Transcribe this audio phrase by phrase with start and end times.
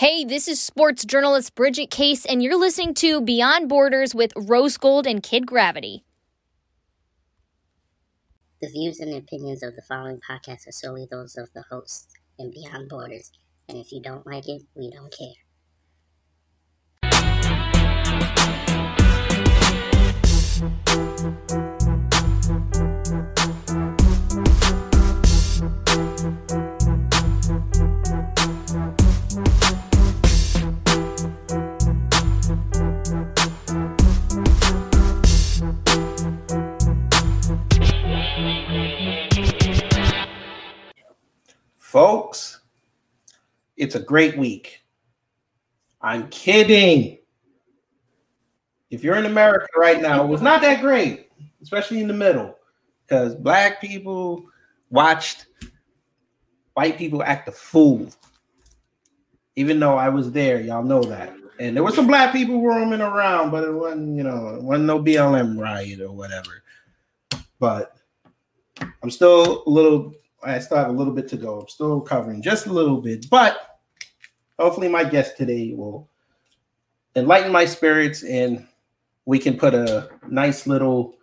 [0.00, 4.78] Hey, this is sports journalist Bridget Case, and you're listening to Beyond Borders with Rose
[4.78, 6.04] Gold and Kid Gravity.
[8.62, 12.50] The views and opinions of the following podcast are solely those of the hosts and
[12.50, 13.30] Beyond Borders,
[13.68, 15.34] and if you don't like it, we don't care.
[41.90, 42.60] Folks,
[43.76, 44.80] it's a great week.
[46.00, 47.18] I'm kidding.
[48.90, 52.56] If you're in America right now, it was not that great, especially in the middle,
[53.04, 54.44] because black people
[54.90, 55.46] watched
[56.74, 58.08] white people act a fool.
[59.56, 61.34] Even though I was there, y'all know that.
[61.58, 64.86] And there were some black people roaming around, but it wasn't, you know, it wasn't
[64.86, 66.62] no BLM riot or whatever.
[67.58, 67.96] But
[69.02, 71.60] I'm still a little I still have a little bit to go.
[71.60, 73.80] I'm still covering just a little bit, but
[74.58, 76.08] hopefully, my guest today will
[77.16, 78.66] enlighten my spirits and
[79.24, 81.16] we can put a nice little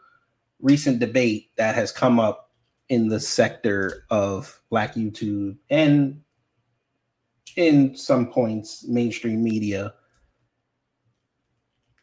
[0.61, 2.51] recent debate that has come up
[2.89, 6.21] in the sector of Black YouTube and
[7.55, 9.93] in some points mainstream media.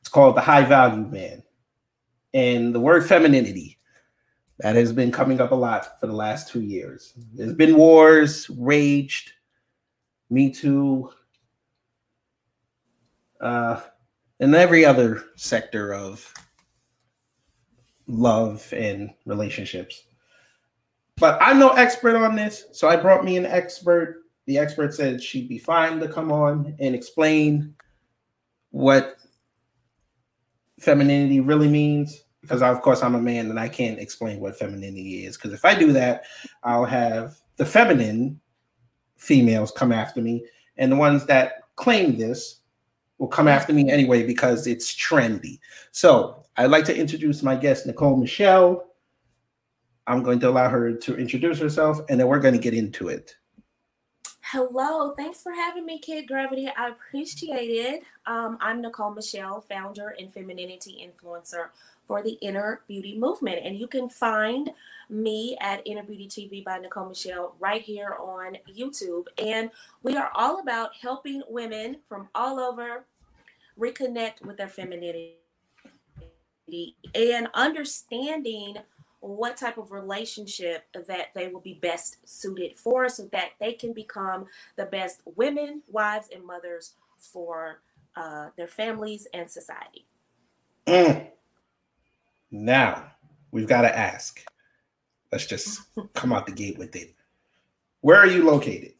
[0.00, 1.42] It's called the high value man.
[2.34, 3.78] And the word femininity
[4.60, 7.14] that has been coming up a lot for the last two years.
[7.34, 9.32] There's been wars raged,
[10.30, 11.10] Me Too,
[13.40, 13.80] uh,
[14.40, 16.32] and every other sector of
[18.06, 20.04] love and relationships.
[21.16, 24.22] But I'm no expert on this, so I brought me an expert.
[24.46, 27.74] The expert said she'd be fine to come on and explain
[28.70, 29.16] what
[30.80, 35.24] femininity really means because of course I'm a man and I can't explain what femininity
[35.24, 35.36] is.
[35.36, 36.24] Because if I do that,
[36.62, 38.40] I'll have the feminine
[39.16, 40.44] females come after me,
[40.76, 42.60] and the ones that claim this
[43.18, 45.58] will come after me anyway because it's trendy.
[45.92, 48.90] So I'd like to introduce my guest, Nicole Michelle.
[50.06, 53.08] I'm going to allow her to introduce herself, and then we're going to get into
[53.08, 53.36] it.
[54.42, 56.70] Hello, thanks for having me, Kid Gravity.
[56.76, 58.02] I appreciate it.
[58.26, 61.68] Um, I'm Nicole Michelle, founder and femininity influencer
[62.06, 63.60] for the Inner Beauty Movement.
[63.64, 64.70] And you can find
[65.08, 69.26] me at Inner Beauty TV by Nicole Michelle right here on YouTube.
[69.38, 69.70] And
[70.02, 73.04] we are all about helping women from all over
[73.78, 75.36] reconnect with their femininity
[77.14, 78.76] and understanding
[79.20, 83.92] what type of relationship that they will be best suited for so that they can
[83.94, 87.80] become the best women, wives, and mothers for
[88.16, 90.06] uh, their families and society.
[90.86, 91.28] Mm.
[92.54, 93.10] Now
[93.50, 94.40] we've got to ask.
[95.32, 95.80] Let's just
[96.14, 97.12] come out the gate with it.
[98.00, 98.92] Where are you located?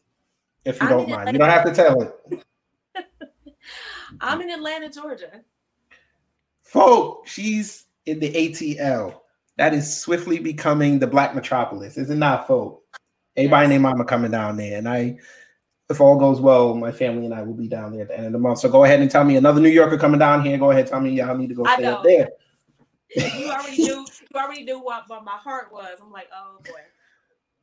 [0.65, 1.31] If you I'm don't mind, Atlanta.
[1.31, 2.43] you don't have to tell it.
[4.21, 5.41] I'm in Atlanta, Georgia.
[6.63, 9.21] Folk, she's in the ATL.
[9.57, 12.83] That is swiftly becoming the Black Metropolis, is it not, folk?
[13.37, 13.69] Everybody yes.
[13.69, 15.17] named Mama coming down there, and I,
[15.89, 18.25] if all goes well, my family and I will be down there at the end
[18.25, 18.59] of the month.
[18.59, 20.57] So go ahead and tell me another New Yorker coming down here.
[20.57, 22.29] Go ahead, tell me y'all need to go stay up there
[23.15, 25.97] you already knew you already knew what, what my heart was.
[26.01, 26.81] I'm like, oh boy.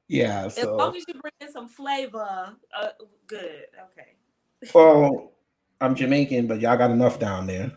[0.09, 0.49] Yeah.
[0.49, 0.61] So.
[0.61, 2.89] As long as you bring in some flavor, uh,
[3.27, 3.65] good.
[3.93, 4.73] Okay.
[4.75, 5.33] Well,
[5.81, 7.73] I'm Jamaican, but y'all got enough down there.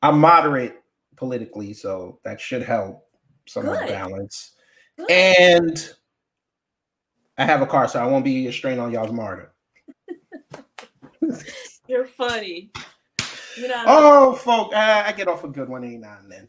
[0.00, 0.82] I'm moderate
[1.16, 3.08] politically, so that should help
[3.46, 3.74] some good.
[3.74, 4.52] of the balance.
[4.96, 5.10] Good.
[5.10, 5.90] And
[7.36, 9.48] I have a car, so I won't be a strain on y'all's MARTA.
[11.88, 12.70] You're funny.
[13.58, 16.48] You know, oh, folk, I, I, get off a good one every now and then.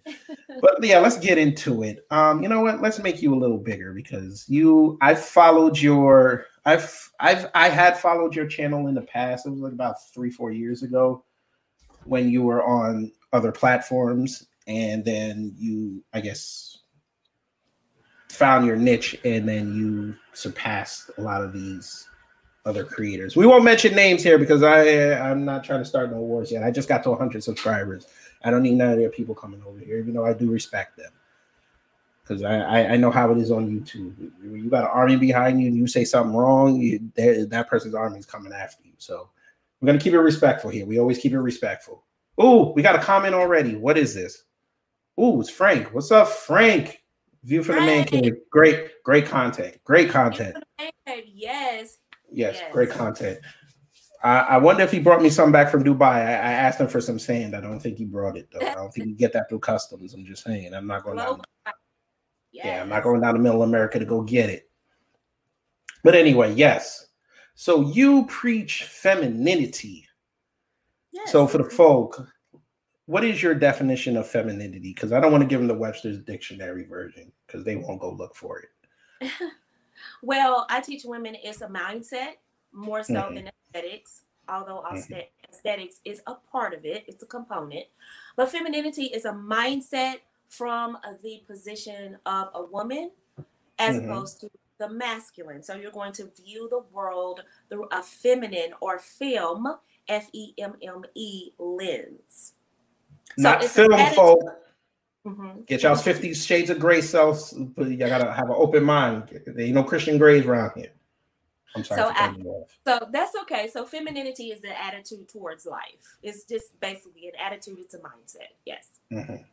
[0.61, 2.05] but yeah, let's get into it.
[2.11, 2.81] Um, you know what?
[2.81, 7.97] Let's make you a little bigger because you, I've followed your, I've, I've, I had
[7.97, 9.45] followed your channel in the past.
[9.45, 11.23] It was like about three, four years ago
[12.05, 16.79] when you were on other platforms, and then you, I guess,
[18.29, 22.07] found your niche, and then you surpassed a lot of these
[22.65, 23.35] other creators.
[23.35, 26.63] We won't mention names here because I I'm not trying to start no wars yet.
[26.63, 28.07] I just got to 100 subscribers.
[28.43, 30.97] I don't need none of their people coming over here, even though I do respect
[30.97, 31.11] them.
[32.23, 34.13] Because I, I, I know how it is on YouTube.
[34.41, 37.69] When you got an army behind you and you say something wrong, you, that, that
[37.69, 38.93] person's army is coming after you.
[38.97, 39.29] So
[39.81, 40.85] we're gonna keep it respectful here.
[40.85, 42.03] We always keep it respectful.
[42.37, 43.75] Oh, we got a comment already.
[43.75, 44.43] What is this?
[45.17, 45.93] Oh, it's Frank.
[45.93, 47.03] What's up, Frank?
[47.43, 48.35] View from the man cave.
[48.49, 49.77] Great, great content.
[49.83, 50.57] Great content.
[51.25, 51.97] Yes.
[52.31, 52.71] Yes, yes.
[52.71, 53.39] great content.
[54.23, 56.01] I, I, wonder if he brought me some back from Dubai.
[56.01, 57.55] I, I, asked him for some sand.
[57.55, 58.65] I don't think he brought it though.
[58.65, 60.13] I don't think you get that through customs.
[60.13, 60.73] I'm just saying.
[60.73, 61.41] I'm not going down.
[62.51, 62.65] Yes.
[62.65, 64.69] Yeah, I'm not going down to Middle America to go get it.
[66.03, 67.07] But anyway, yes.
[67.55, 70.05] So you preach femininity.
[71.11, 71.31] Yes.
[71.31, 72.27] So for the folk,
[73.05, 74.93] what is your definition of femininity?
[74.93, 78.11] Because I don't want to give them the Webster's dictionary version because they won't go
[78.11, 78.59] look for
[79.21, 79.31] it.
[80.21, 82.33] well, I teach women it's a mindset
[82.71, 83.35] more so mm-hmm.
[83.35, 85.13] than aesthetics, although mm-hmm.
[85.51, 87.85] aesthetics is a part of it, it's a component.
[88.35, 90.17] But femininity is a mindset
[90.47, 93.11] from the position of a woman
[93.77, 94.09] as mm-hmm.
[94.09, 94.49] opposed to
[94.79, 95.61] the masculine.
[95.61, 99.67] So you're going to view the world through a feminine or film,
[100.07, 102.53] F E M M E lens.
[103.37, 104.41] Not film folk.
[105.25, 105.61] Mm-hmm.
[105.67, 109.41] Get y'all's 50 shades of gray selves, but you gotta have an open mind.
[109.45, 110.91] There ain't no Christian Greys around here.
[111.75, 112.01] I'm sorry.
[112.01, 112.35] So, I,
[112.85, 113.69] so that's okay.
[113.71, 116.17] So femininity is the attitude towards life.
[116.23, 117.77] It's just basically an attitude.
[117.79, 118.53] It's a mindset.
[118.65, 118.87] Yes.
[119.11, 119.43] Mm-hmm.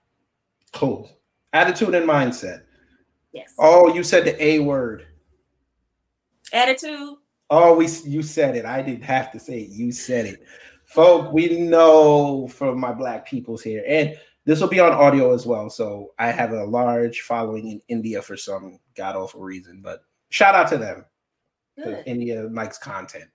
[0.72, 1.10] Cool.
[1.52, 2.62] Attitude and mindset.
[3.32, 3.52] Yes.
[3.58, 5.06] Oh, you said the A word.
[6.52, 7.16] Attitude.
[7.50, 8.64] Oh, we you said it.
[8.64, 9.70] I didn't have to say it.
[9.70, 10.46] You said it.
[10.86, 14.16] Folk, we know from my black peoples here, and
[14.46, 15.68] this will be on audio as well.
[15.68, 20.54] So I have a large following in India for some god awful reason, but shout
[20.54, 21.04] out to them
[22.06, 23.28] India likes content,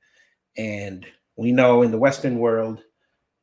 [0.57, 1.05] and
[1.35, 2.81] we know in the Western world,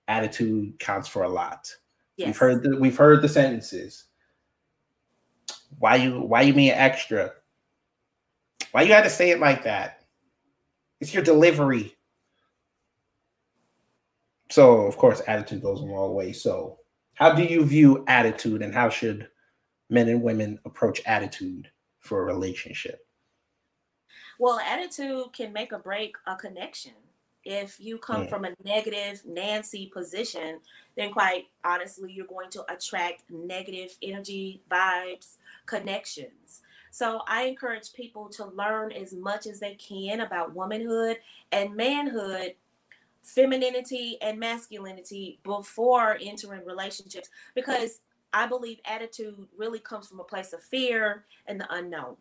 [0.08, 1.72] attitude counts for a lot.
[2.16, 2.26] Yes.
[2.26, 4.04] We've heard the, we've heard the sentences.
[5.78, 7.32] Why you why you mean extra?
[8.72, 10.00] Why you had to say it like that?
[11.00, 11.94] It's your delivery.
[14.50, 16.32] So, of course, attitude goes a long way.
[16.32, 16.78] So,
[17.18, 19.28] how do you view attitude and how should
[19.90, 21.68] men and women approach attitude
[21.98, 23.04] for a relationship?
[24.38, 26.92] Well, attitude can make or break a connection.
[27.44, 28.30] If you come mm.
[28.30, 30.60] from a negative Nancy position,
[30.96, 36.60] then quite honestly, you're going to attract negative energy, vibes, connections.
[36.92, 41.16] So I encourage people to learn as much as they can about womanhood
[41.50, 42.54] and manhood
[43.28, 48.00] femininity and masculinity before entering relationships because
[48.32, 52.16] I believe attitude really comes from a place of fear and the unknown.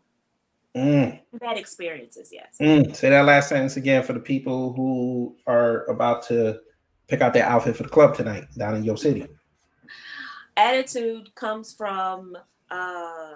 [0.76, 1.20] Mm.
[1.40, 2.56] Bad experiences, yes.
[2.60, 2.94] Mm.
[2.94, 6.60] Say that last sentence again for the people who are about to
[7.08, 9.26] pick out their outfit for the club tonight down in your city.
[10.56, 12.36] Attitude comes from
[12.70, 13.32] uh,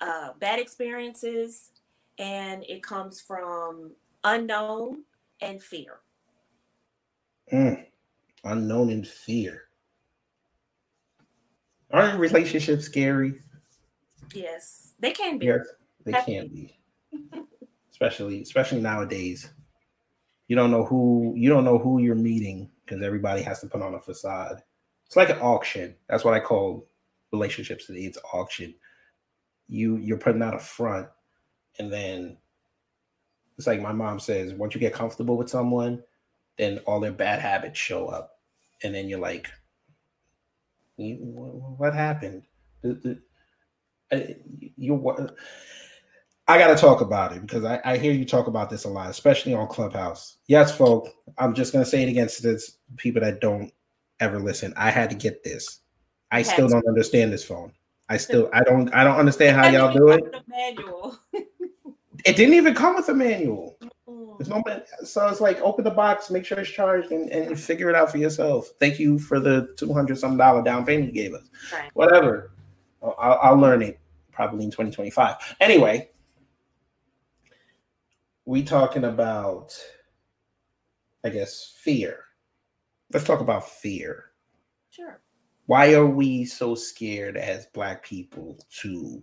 [0.00, 1.70] uh, bad experiences
[2.18, 3.92] and it comes from
[4.24, 5.02] unknown
[5.40, 6.00] and fear.
[7.52, 7.86] Mm.
[8.44, 9.62] Unknown and fear.
[11.90, 13.40] Aren't relationships scary?
[14.34, 15.46] Yes, they can be.
[15.46, 15.66] Yes,
[16.04, 16.78] they can be.
[17.90, 19.50] especially, especially nowadays.
[20.48, 23.82] You don't know who you don't know who you're meeting because everybody has to put
[23.82, 24.62] on a facade.
[25.06, 25.94] It's like an auction.
[26.08, 26.88] That's what I call
[27.32, 28.00] relationships today.
[28.00, 28.74] It's auction.
[29.68, 31.08] You you're putting out a front,
[31.78, 32.38] and then
[33.56, 36.02] it's like my mom says, once you get comfortable with someone,
[36.58, 38.38] then all their bad habits show up,
[38.82, 39.48] and then you're like,
[40.96, 42.42] "What happened?"
[44.12, 45.34] You what?
[46.46, 48.88] I got to talk about it because I, I, hear you talk about this a
[48.88, 50.38] lot, especially on Clubhouse.
[50.46, 53.70] Yes, folks, I'm just going to say it against this people that don't
[54.18, 54.72] ever listen.
[54.74, 55.80] I had to get this.
[56.30, 57.72] I still don't understand this phone.
[58.08, 60.34] I still I don't I don't understand how y'all do it.
[60.46, 61.18] Manual.
[62.24, 63.77] it didn't even come with a manual.
[64.46, 64.62] No
[65.04, 68.10] so it's like open the box, make sure it's charged, and, and figure it out
[68.10, 68.68] for yourself.
[68.78, 71.48] Thank you for the two hundred some dollar down payment you gave us.
[71.72, 71.90] Right.
[71.94, 72.52] Whatever,
[73.02, 73.98] I'll, I'll learn it
[74.30, 75.36] probably in twenty twenty five.
[75.60, 76.10] Anyway,
[78.44, 79.76] we talking about,
[81.24, 82.20] I guess, fear.
[83.12, 84.26] Let's talk about fear.
[84.90, 85.20] Sure.
[85.66, 89.22] Why are we so scared as Black people to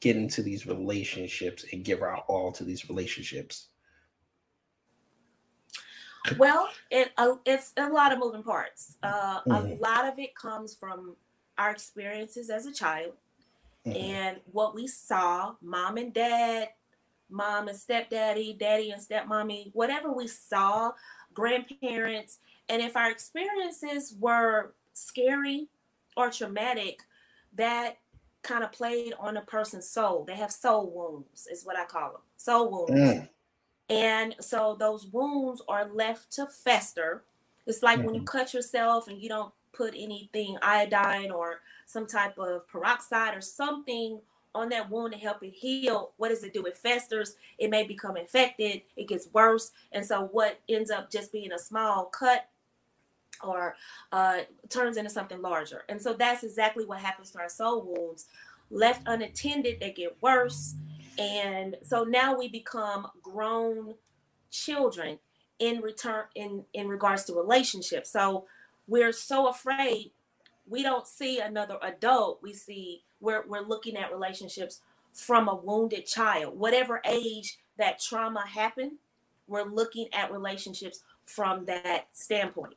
[0.00, 3.68] get into these relationships and give our all to these relationships?
[6.38, 8.96] Well, it uh, it's a lot of moving parts.
[9.02, 9.50] Uh, mm-hmm.
[9.52, 11.16] A lot of it comes from
[11.58, 13.12] our experiences as a child
[13.86, 13.96] mm-hmm.
[13.96, 16.70] and what we saw mom and dad,
[17.30, 20.92] mom and stepdaddy, daddy and stepmommy, whatever we saw
[21.32, 22.38] grandparents.
[22.68, 25.68] And if our experiences were scary
[26.16, 27.00] or traumatic,
[27.54, 27.98] that
[28.42, 30.24] kind of played on a person's soul.
[30.24, 33.00] They have soul wounds, is what I call them soul wounds.
[33.00, 33.28] Mm.
[33.88, 37.22] And so those wounds are left to fester.
[37.66, 38.06] It's like mm-hmm.
[38.06, 38.38] when you mm-hmm.
[38.38, 44.20] cut yourself and you don't put anything iodine or some type of peroxide or something
[44.54, 46.64] on that wound to help it heal, what does it do?
[46.64, 49.72] It festers, it may become infected, it gets worse.
[49.92, 52.48] And so, what ends up just being a small cut
[53.42, 53.76] or
[54.12, 55.84] uh, turns into something larger.
[55.88, 58.26] And so, that's exactly what happens to our soul wounds.
[58.70, 60.74] Left unattended, they get worse.
[61.18, 63.94] And so now we become grown
[64.50, 65.18] children
[65.58, 68.10] in return in in regards to relationships.
[68.10, 68.46] So
[68.86, 70.12] we're so afraid
[70.68, 72.40] we don't see another adult.
[72.42, 74.80] We see we're we're looking at relationships
[75.12, 76.58] from a wounded child.
[76.58, 78.92] Whatever age that trauma happened,
[79.46, 82.74] we're looking at relationships from that standpoint.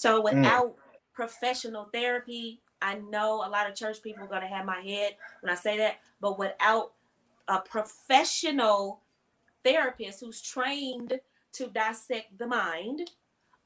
[0.00, 0.24] So mm.
[0.24, 0.74] without mm.
[1.12, 5.16] professional therapy, I know a lot of church people are going to have my head
[5.42, 6.92] when I say that, but without
[7.48, 9.02] a professional
[9.62, 11.20] therapist who's trained
[11.52, 13.10] to dissect the mind,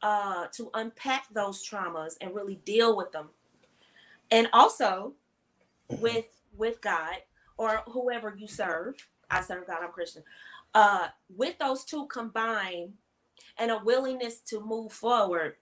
[0.03, 3.29] uh, to unpack those traumas and really deal with them.
[4.33, 5.13] And also
[5.89, 6.27] with
[6.57, 7.17] with God
[7.57, 8.97] or whoever you serve,
[9.31, 10.25] I serve God, I'm Christian.
[10.75, 12.95] Uh, with those two combined
[13.57, 15.55] and a willingness to move forward,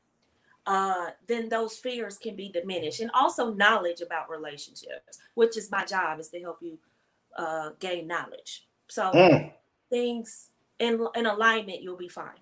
[0.66, 3.00] uh, then those fears can be diminished.
[3.00, 6.78] And also knowledge about relationships, which is my job, is to help you
[7.36, 8.66] uh, gain knowledge.
[8.88, 9.52] So mm.
[9.90, 12.38] things in in alignment, you'll be fine.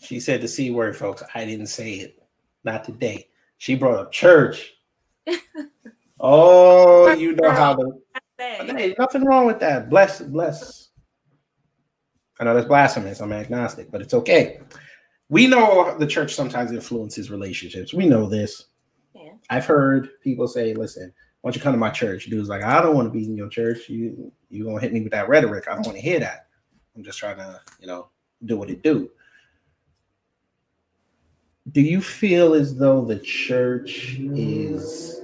[0.00, 1.22] She said the c word, folks.
[1.34, 2.22] I didn't say it.
[2.64, 3.28] Not today.
[3.58, 4.74] She brought up church.
[6.20, 7.98] oh, you know how the
[8.38, 9.90] hey, nothing wrong with that.
[9.90, 10.88] Bless, bless.
[12.40, 13.20] I know that's blasphemous.
[13.20, 14.60] I'm agnostic, but it's okay.
[15.28, 17.92] We know the church sometimes influences relationships.
[17.92, 18.66] We know this.
[19.14, 19.32] Yeah.
[19.50, 22.26] I've heard people say, "Listen, why don't you come to my church?
[22.26, 23.88] Dude's like, I don't want to be in your church.
[23.88, 25.68] You you gonna hit me with that rhetoric.
[25.68, 26.46] I don't want to hear that.
[26.96, 28.08] I'm just trying to, you know,
[28.44, 29.10] do what it do.
[31.70, 35.20] Do you feel as though the church is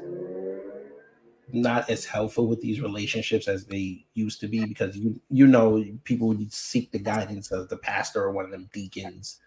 [1.53, 4.65] not as helpful with these relationships as they used to be?
[4.65, 8.51] Because you you know people would seek the guidance of the pastor or one of
[8.53, 9.41] them deacons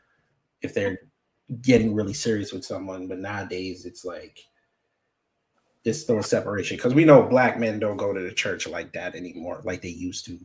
[0.61, 0.99] if they're
[1.61, 4.39] getting really serious with someone, but nowadays it's like
[5.85, 8.91] it's still a separation because we know black men don't go to the church like
[8.93, 10.37] that anymore, like they used to.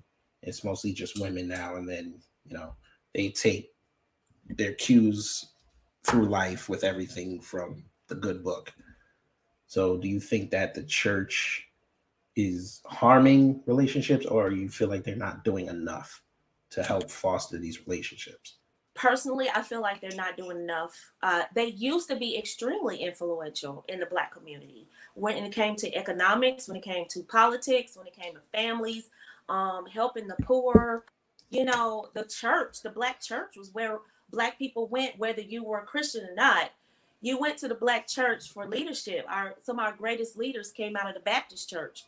[0.42, 2.14] It's mostly just women now, and then
[2.44, 2.74] you know
[3.14, 3.72] they take
[4.48, 5.52] their cues
[6.04, 8.72] through life with everything from the good book.
[9.66, 11.68] So, do you think that the church
[12.36, 16.22] is harming relationships, or you feel like they're not doing enough
[16.70, 18.58] to help foster these relationships?
[18.94, 21.12] Personally, I feel like they're not doing enough.
[21.22, 25.94] Uh, they used to be extremely influential in the Black community when it came to
[25.94, 29.08] economics, when it came to politics, when it came to families,
[29.48, 31.04] um, helping the poor.
[31.50, 33.98] You know, the church, the Black church was where
[34.30, 36.70] Black people went, whether you were a Christian or not.
[37.20, 39.24] You went to the Black church for leadership.
[39.28, 42.04] Our some of our greatest leaders came out of the Baptist church.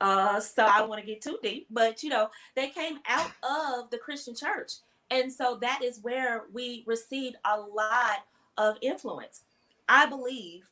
[0.00, 3.30] Uh, so I don't want to get too deep, but you know, they came out
[3.44, 4.72] of the Christian church
[5.12, 8.24] and so that is where we received a lot
[8.56, 9.42] of influence.
[9.88, 10.64] I believe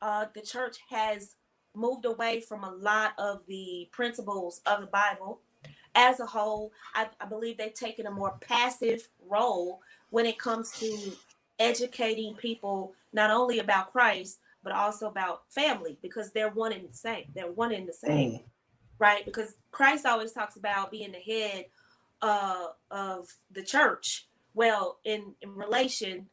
[0.00, 1.34] uh, the church has
[1.74, 5.40] moved away from a lot of the principles of the Bible.
[5.96, 10.70] As a whole, I, I believe they've taken a more passive role when it comes
[10.78, 11.12] to
[11.58, 16.94] educating people not only about Christ, but also about family because they're one and the
[16.94, 17.24] same.
[17.34, 18.42] They're one and the same, mm.
[19.00, 19.24] right?
[19.24, 21.64] Because Christ always talks about being the head
[22.22, 24.28] uh, of the church.
[24.54, 26.28] Well, in, in relation,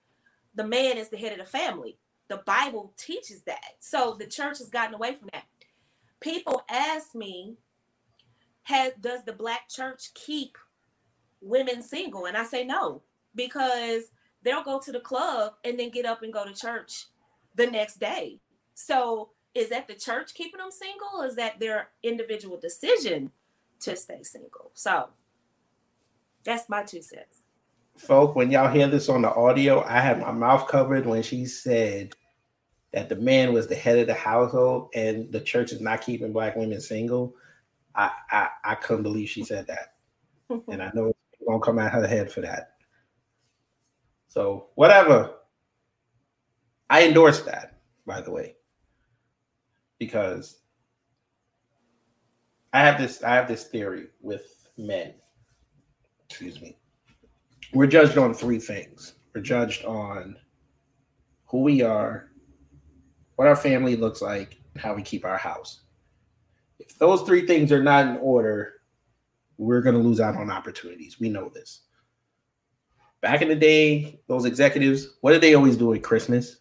[0.53, 1.97] the man is the head of the family.
[2.27, 3.75] The Bible teaches that.
[3.79, 5.43] So the church has gotten away from that.
[6.19, 7.57] People ask me,
[8.63, 10.57] has, does the black church keep
[11.41, 12.25] women single?
[12.25, 13.03] And I say no,
[13.35, 14.05] because
[14.41, 17.07] they'll go to the club and then get up and go to church
[17.53, 18.39] the next day.
[18.73, 21.21] So is that the church keeping them single?
[21.21, 23.31] is that their individual decision
[23.81, 24.71] to stay single?
[24.73, 25.09] So
[26.45, 27.41] that's my two cents.
[27.97, 31.45] Folk, when y'all hear this on the audio, I had my mouth covered when she
[31.45, 32.13] said
[32.93, 36.31] that the man was the head of the household and the church is not keeping
[36.31, 37.35] black women single.
[37.95, 39.95] I I, I couldn't believe she said that.
[40.69, 42.75] and I know it's gonna come out of her head for that.
[44.27, 45.31] So whatever.
[46.89, 48.55] I endorse that, by the way.
[49.97, 50.59] Because
[52.73, 55.15] I have this I have this theory with men
[56.29, 56.77] excuse me,
[57.73, 59.13] we're judged on three things.
[59.33, 60.37] We're judged on
[61.45, 62.31] who we are,
[63.35, 65.81] what our family looks like, and how we keep our house.
[66.79, 68.73] If those three things are not in order,
[69.57, 71.19] we're going to lose out on opportunities.
[71.19, 71.81] We know this.
[73.21, 76.57] Back in the day, those executives, what did they always do at Christmas?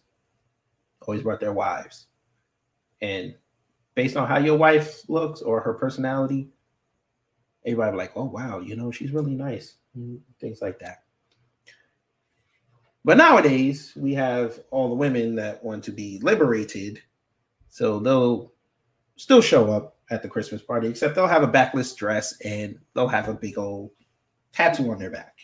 [1.01, 2.07] Always brought their wives.
[3.01, 3.35] And
[3.93, 6.49] based on how your wife looks or her personality,
[7.65, 9.75] everybody like, oh wow, you know, she's really nice.
[10.39, 11.03] Things like that.
[13.03, 17.01] But nowadays, we have all the women that want to be liberated.
[17.69, 18.51] So they'll
[19.15, 23.07] still show up at the Christmas party, except they'll have a backless dress and they'll
[23.07, 23.91] have a big old
[24.53, 25.37] tattoo on their back.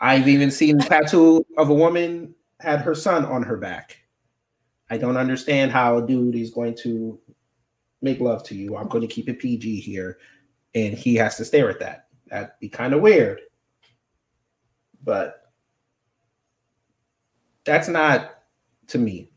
[0.00, 3.98] I've even seen a tattoo of a woman had her son on her back.
[4.90, 7.18] I don't understand how a dude is going to
[8.02, 8.76] make love to you.
[8.76, 10.18] I'm going to keep it PG here.
[10.74, 12.06] And he has to stare at that.
[12.28, 13.40] That'd be kind of weird.
[15.02, 15.52] But
[17.64, 18.42] that's not
[18.88, 19.32] to me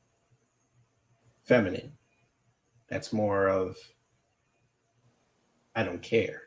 [1.43, 1.91] feminine.
[2.87, 3.77] That's more of
[5.75, 6.41] I don't care.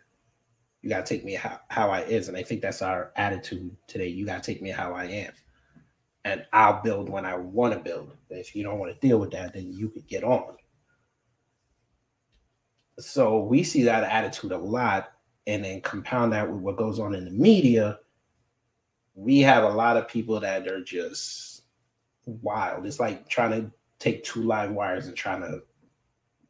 [0.82, 2.28] You gotta take me how, how I is.
[2.28, 4.06] And I think that's our attitude today.
[4.06, 5.32] You gotta take me how I am
[6.26, 8.10] and I'll build when I want to build.
[8.30, 10.56] If you don't want to deal with that, then you could get on.
[12.98, 15.12] So we see that attitude a lot,
[15.46, 17.98] and then compound that with what goes on in the media.
[19.14, 21.62] We have a lot of people that are just
[22.26, 22.86] wild.
[22.86, 25.62] It's like trying to take two live wires and trying to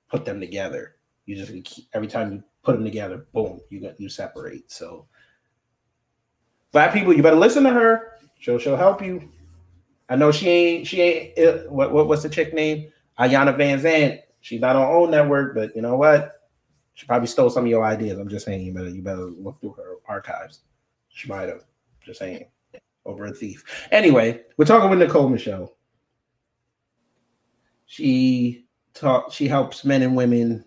[0.09, 0.97] put them together.
[1.27, 4.71] You just every time you put them together, boom, you got you separate.
[4.71, 5.07] So
[6.73, 8.13] black people, you better listen to her.
[8.39, 9.31] She'll she'll help you.
[10.09, 12.93] I know she ain't she ain't what what what's the chick name?
[13.19, 14.21] Iyanla Van Vanzant.
[14.41, 16.36] She's not on own network, but you know what?
[16.97, 18.19] She probably stole some of your ideas.
[18.19, 20.63] I'm just saying you better you better look through her archives.
[21.09, 21.63] She might have.
[22.05, 22.47] Just saying.
[23.05, 23.63] Over a thief.
[23.93, 25.77] Anyway, we're talking with Nicole Michelle.
[27.87, 30.65] She talk she helps men and women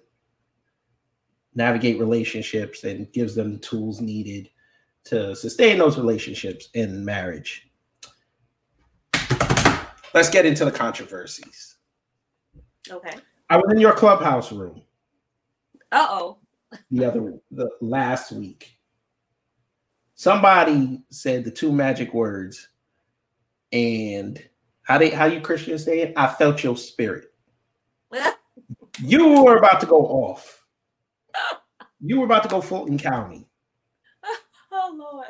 [1.54, 4.50] navigate relationships and gives them the tools needed
[5.06, 7.70] to sustain those relationships in marriage
[10.14, 11.78] let's get into the controversies.
[12.90, 13.16] Okay.
[13.50, 14.82] I was in your clubhouse room.
[15.92, 16.38] Uh oh.
[16.92, 18.78] the other the last week.
[20.16, 22.68] Somebody said the two magic words,
[23.72, 24.44] and
[24.84, 26.14] how they how you Christians say it?
[26.18, 27.32] I felt your spirit.
[29.00, 30.64] you were about to go off.
[32.02, 33.46] You were about to go Fulton County.
[34.72, 35.26] Oh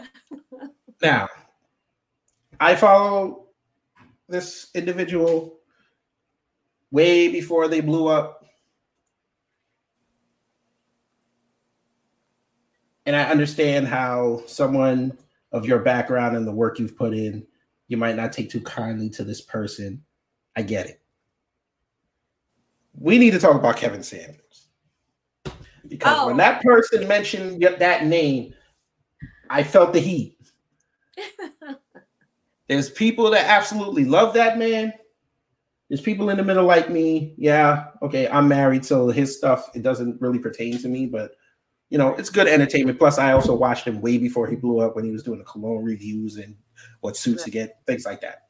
[0.51, 0.61] Lord.
[1.01, 1.27] now,
[2.59, 3.47] I follow
[4.27, 5.59] this individual
[6.91, 8.38] way before they blew up.
[13.09, 15.17] And I understand how someone
[15.51, 17.43] of your background and the work you've put in,
[17.87, 20.03] you might not take too kindly to this person.
[20.55, 21.01] I get it.
[22.93, 24.67] We need to talk about Kevin Samuels
[25.87, 26.27] Because oh.
[26.27, 28.53] when that person mentioned that name,
[29.49, 30.37] I felt the heat.
[32.67, 34.93] There's people that absolutely love that man.
[35.89, 37.33] There's people in the middle like me.
[37.39, 41.31] Yeah, okay, I'm married, so his stuff it doesn't really pertain to me, but
[41.89, 42.99] you know, it's good entertainment.
[42.99, 45.45] Plus, I also watched him way before he blew up when he was doing the
[45.45, 46.55] cologne reviews and
[47.01, 48.47] what suits to get, things like that.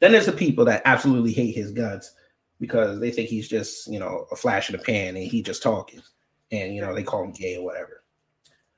[0.00, 2.12] Then there's the people that absolutely hate his guts
[2.60, 5.62] because they think he's just, you know, a flash in the pan and he just
[5.62, 6.02] talking.
[6.50, 8.04] And you know, they call him gay or whatever.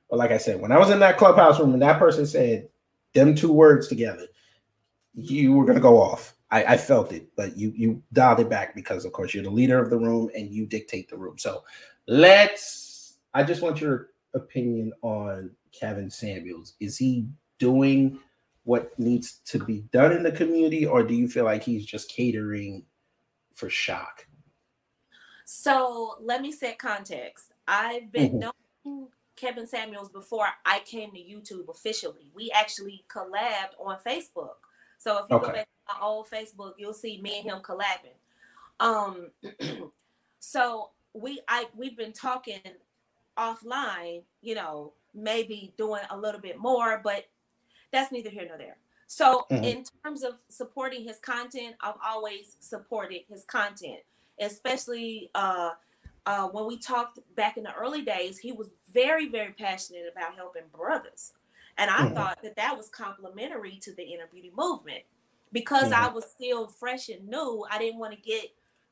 [0.09, 2.69] But like I said, when I was in that clubhouse room and that person said,
[3.13, 4.27] them two words together,
[5.13, 6.33] you were gonna go off.
[6.49, 9.49] I, I, felt it, but you you dialed it back because of course you're the
[9.49, 11.37] leader of the room and you dictate the room.
[11.37, 11.63] So
[12.07, 12.86] let's
[13.37, 16.73] I just want your opinion on Kevin Samuels.
[16.79, 17.27] Is he
[17.59, 18.17] doing
[18.63, 22.09] what needs to be done in the community, or do you feel like he's just
[22.09, 22.83] catering
[23.53, 24.25] for shock?
[25.45, 27.53] So let me set context.
[27.67, 28.49] I've been mm-hmm.
[28.85, 32.31] known Kevin Samuels before I came to YouTube officially.
[32.33, 34.65] We actually collabed on Facebook.
[34.97, 35.45] So if you okay.
[35.45, 38.17] go back to my old Facebook, you'll see me and him collabing.
[38.79, 39.29] Um,
[40.39, 42.61] so we I we've been talking
[43.37, 47.25] offline, you know, maybe doing a little bit more, but
[47.91, 48.77] that's neither here nor there.
[49.07, 49.63] So mm-hmm.
[49.63, 53.99] in terms of supporting his content, I've always supported his content,
[54.39, 55.71] especially uh
[56.27, 60.35] uh, when we talked back in the early days, he was very, very passionate about
[60.35, 61.31] helping brothers.
[61.77, 62.15] And I mm-hmm.
[62.15, 65.03] thought that that was complementary to the inner beauty movement.
[65.53, 66.03] Because mm-hmm.
[66.03, 68.49] I was still fresh and new, I didn't want to get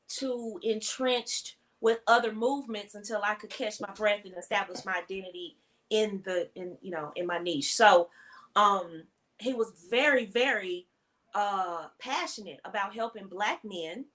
[0.08, 5.56] too entrenched with other movements until I could catch my breath and establish my identity
[5.90, 7.74] in the in you know in my niche.
[7.74, 8.08] So
[8.54, 9.04] um
[9.38, 10.86] he was very very
[11.34, 14.06] uh passionate about helping black men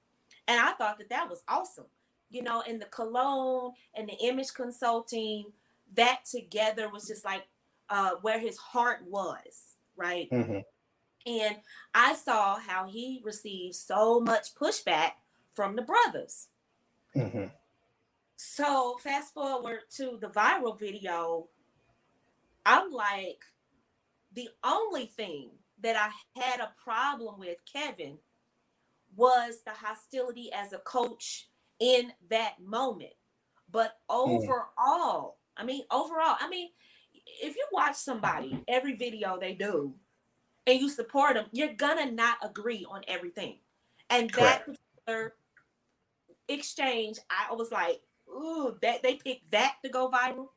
[0.47, 1.85] and I thought that that was awesome.
[2.29, 5.45] You know, and the cologne and the image consulting
[5.95, 7.43] that together was just like
[7.89, 10.29] uh where his heart was, right?
[10.31, 10.59] Mm-hmm.
[11.27, 11.57] And
[11.93, 15.11] I saw how he received so much pushback
[15.53, 16.47] from the brothers.
[17.15, 17.45] Mm-hmm.
[18.37, 21.47] So fast forward to the viral video,
[22.65, 23.43] I'm like,
[24.33, 28.17] the only thing that I had a problem with Kevin
[29.15, 33.13] was the hostility as a coach in that moment.
[33.71, 36.69] But overall, I mean, overall, I mean,
[37.41, 39.93] if you watch somebody every video they do
[40.67, 43.57] and you support them, you're gonna not agree on everything.
[44.09, 44.67] And Correct.
[44.67, 45.35] that particular
[46.53, 50.49] exchange, I was like, ooh, that they picked that to go viral.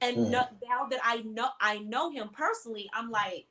[0.00, 0.30] And Mm.
[0.30, 3.46] no, now that I know I know him personally, I'm like,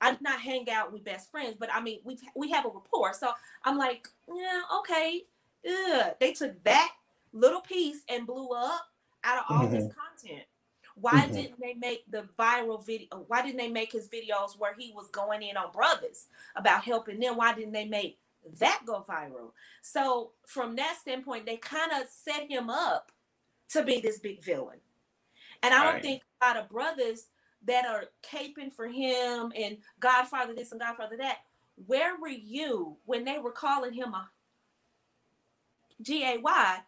[0.00, 3.12] I'm not hang out with best friends, but I mean we we have a rapport.
[3.14, 3.32] So
[3.64, 5.24] I'm like, yeah, okay.
[5.68, 6.14] Ugh.
[6.20, 6.92] They took that
[7.32, 8.82] little piece and blew up
[9.24, 10.44] out of all this content.
[10.96, 11.32] Why Mhm.
[11.34, 13.24] didn't they make the viral video?
[13.28, 17.20] Why didn't they make his videos where he was going in on brothers about helping
[17.20, 17.36] them?
[17.36, 18.18] Why didn't they make
[18.58, 19.52] that go viral?
[19.82, 23.12] So from that standpoint, they kind of set him up
[23.70, 24.78] to be this big villain.
[25.62, 26.02] And I don't Right.
[26.02, 27.28] think a lot of brothers
[27.64, 31.38] that are caping for him and Godfather this and Godfather that.
[31.86, 34.30] Where were you when they were calling him a
[36.02, 36.78] G A Y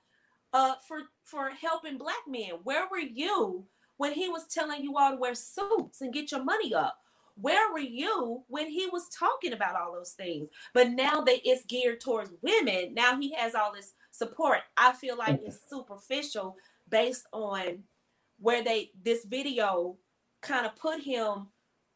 [0.53, 2.53] uh, for for helping black men?
[2.65, 3.67] Where were you
[3.99, 6.99] when he was telling you all to wear suits and get your money up?
[7.43, 10.49] Where were you when he was talking about all those things?
[10.73, 14.61] But now that it's geared towards women, now he has all this support.
[14.77, 16.57] I feel like it's superficial
[16.89, 17.83] based on
[18.39, 19.97] where they this video
[20.41, 21.49] kind of put him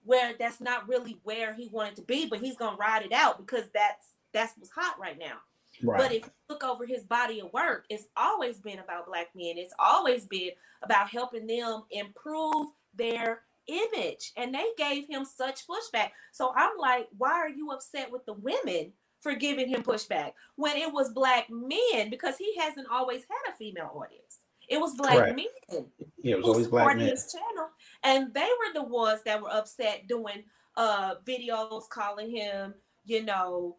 [0.02, 3.38] where that's not really where he wanted to be, but he's gonna ride it out
[3.38, 5.38] because that's that's what's hot right now.
[5.82, 5.98] Right.
[5.98, 9.58] But if you look over his body of work, it's always been about black men.
[9.58, 10.50] It's always been
[10.82, 14.32] about helping them improve their image.
[14.36, 16.10] And they gave him such pushback.
[16.32, 20.76] So I'm like, why are you upset with the women for giving him pushback when
[20.76, 22.10] it was black men?
[22.10, 24.40] Because he hasn't always had a female audience.
[24.68, 25.36] It was black Correct.
[25.36, 25.86] men
[26.22, 27.06] yeah, it was always black men.
[27.08, 27.68] his channel,
[28.02, 30.42] and they were the ones that were upset doing
[30.76, 32.74] uh videos calling him,
[33.04, 33.76] you know,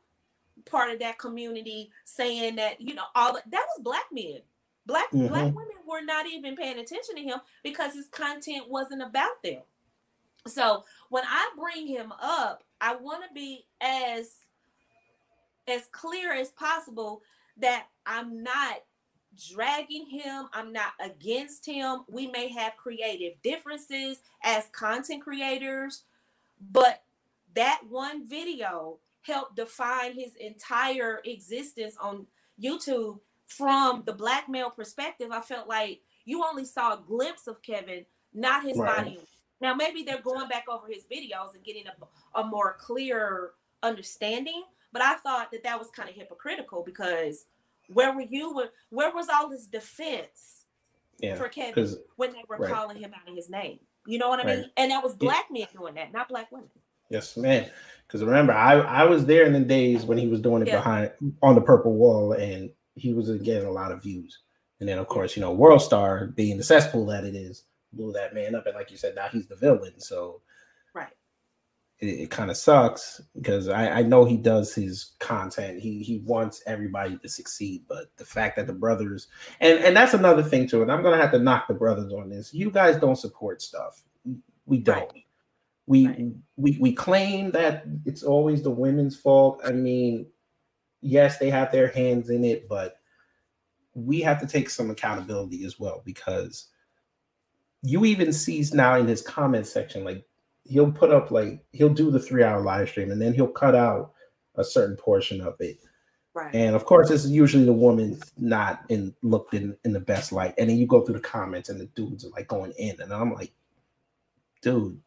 [0.66, 4.40] part of that community, saying that you know all that, that was black men.
[4.86, 5.56] Black black Mhm.
[5.56, 9.62] women were not even paying attention to him because his content wasn't about them.
[10.48, 14.38] So when I bring him up, I want to be as
[15.68, 17.22] as clear as possible
[17.58, 18.84] that I'm not
[19.50, 20.48] dragging him.
[20.54, 22.06] I'm not against him.
[22.08, 26.04] We may have creative differences as content creators,
[26.72, 27.04] but
[27.56, 32.26] that one video helped define his entire existence on
[32.62, 35.32] YouTube from the black male perspective.
[35.32, 39.06] I felt like you only saw a glimpse of Kevin, not his Right.
[39.06, 39.20] body.
[39.62, 43.52] Now maybe they're going back over his videos and getting a, a more clear
[43.84, 47.46] understanding, but I thought that that was kind of hypocritical because
[47.90, 48.54] where were you?
[48.54, 50.66] Where, where was all this defense
[51.20, 52.72] Yeah, for Kevin when they were right.
[52.74, 53.80] calling him out of his name?
[54.06, 54.58] You know what I Right.
[54.60, 54.72] mean?
[54.78, 56.70] And that was black men doing that, not black women.
[57.10, 57.70] yes, man.
[58.06, 60.78] Because remember, I I was there in the days when he was doing it Yeah.
[60.78, 64.40] behind on the purple wall, and he was getting a lot of views.
[64.80, 68.12] And then, of course, you know, World Star being the cesspool that it is, blew
[68.14, 68.66] that man up.
[68.66, 70.00] And like you said, now he's the villain.
[70.00, 70.42] So
[70.94, 71.14] Right.
[72.00, 75.80] it, it kind of sucks because I, I know he does his content.
[75.80, 79.28] He he wants everybody to succeed, but the fact that the brothers
[79.60, 80.82] and and that's another thing too.
[80.82, 82.54] And I'm gonna have to knock the brothers on this.
[82.54, 84.04] You guys don't support stuff.
[84.66, 85.12] We don't.
[85.12, 85.24] Right.
[85.88, 86.28] We Right.
[86.58, 89.62] we we claim that it's always the women's fault.
[89.64, 90.28] I mean,
[91.02, 93.00] yes, they have their hands in it, but
[93.94, 96.68] we have to take some accountability as well because
[97.84, 100.26] you even sees now in his comment section like
[100.64, 103.76] he'll put up like he'll do the three hour live stream and then he'll cut
[103.76, 104.14] out
[104.56, 105.78] a certain portion of it.
[106.34, 106.54] Right.
[106.54, 110.54] and of course it's usually the woman not in looked in in the best light.
[110.58, 113.00] And then you go through the comments and the dudes are like going in.
[113.02, 113.54] And i'm like
[114.62, 115.00] dude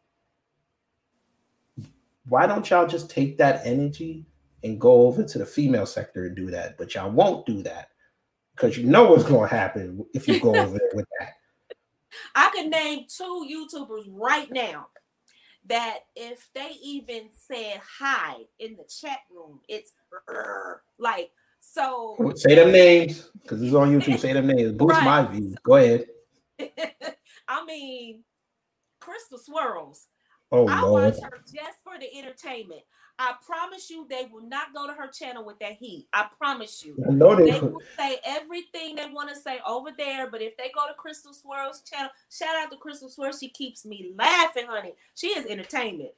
[2.27, 4.25] why don't y'all just take that energy
[4.63, 6.77] and go over to the female sector and do that?
[6.77, 7.89] But y'all won't do that
[8.55, 11.33] because you know what's going to happen if you go over there with that
[12.35, 14.87] I could name two YouTubers right now
[15.67, 19.93] that if they even said hi in the chat room, it's
[20.97, 22.33] like so.
[22.35, 26.05] say them names because it's on youtube say them names boost my views go ahead
[27.51, 28.23] I mean,
[28.99, 30.07] Crystal Swirls.
[30.51, 31.03] Oh I Lord.
[31.03, 32.81] watch her just for the entertainment.
[33.23, 36.07] I promise you, they will not go to her channel with that heat.
[36.11, 36.97] I promise you.
[37.07, 40.57] I know they They will say everything they want to say over there, but if
[40.57, 43.37] they go to Crystal Swirls channel, shout out to Crystal Swirls.
[43.39, 44.93] She keeps me laughing, honey.
[45.13, 46.09] She is entertainment.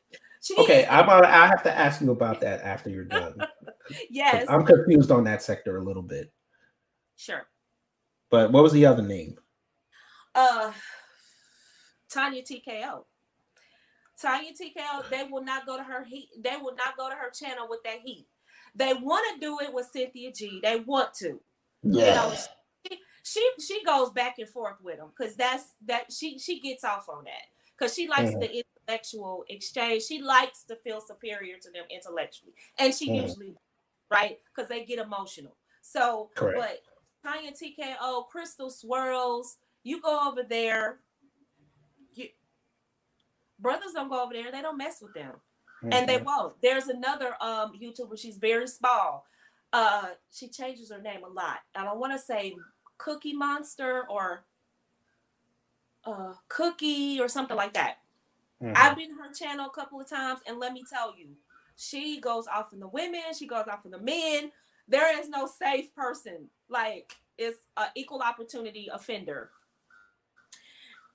[0.42, 3.36] She Okay, is, I'm about, I have to ask you about that after you're done.
[4.10, 6.32] yes, I'm confused on that sector a little bit.
[7.18, 7.48] sure.
[8.30, 9.38] But what was the other name?
[10.34, 10.72] Uh,
[12.10, 13.04] Tanya TKO.
[14.24, 16.30] Tanya TKO, they will not go to her heat.
[16.42, 18.26] They will not go to her channel with that heat.
[18.74, 20.60] They want to do it with Cynthia G.
[20.64, 21.40] They want to.
[21.84, 22.34] You know,
[22.88, 26.86] she, she she goes back and forth with them because that's that she she gets
[26.86, 28.40] off on that because she likes Mhm.
[28.40, 30.04] the intellectual exchange.
[30.04, 33.24] She likes to feel superior to them intellectually, and she Mhm.
[33.24, 33.56] usually
[34.10, 35.58] right because they get emotional.
[35.82, 36.58] So, Correct.
[37.24, 41.02] but Tanya TKO, Crystal Swirls, you go over there.
[43.64, 44.52] Brothers don't go over there.
[44.52, 45.34] They don't mess with them
[45.92, 46.26] and they Mhm.
[46.26, 46.62] won't.
[46.62, 48.20] There's another um YouTuber.
[48.20, 49.26] She's very small.
[49.72, 51.62] Uh, she changes her name a lot.
[51.74, 52.56] I don't want to say
[53.00, 54.46] Cookie Monster or
[56.06, 57.98] uh Cookie or something like that.
[58.62, 58.74] Mhm.
[58.78, 61.36] I've been her channel a couple of times, and let me tell you,
[61.76, 63.34] she goes off on the women.
[63.34, 64.52] She goes off on the men.
[64.88, 66.50] There is no safe person.
[66.70, 69.52] Like it's an equal opportunity offender.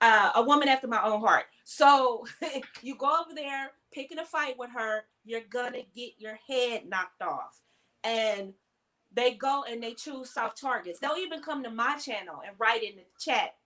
[0.01, 1.47] Uh, a woman after my own heart.
[1.71, 2.25] So
[2.83, 7.21] you go over there picking a fight with her, you're gonna get your head knocked
[7.21, 7.61] off.
[8.03, 8.55] And
[9.13, 10.99] they go and they choose soft targets.
[10.99, 13.57] They'll even come to my channel and write in the chat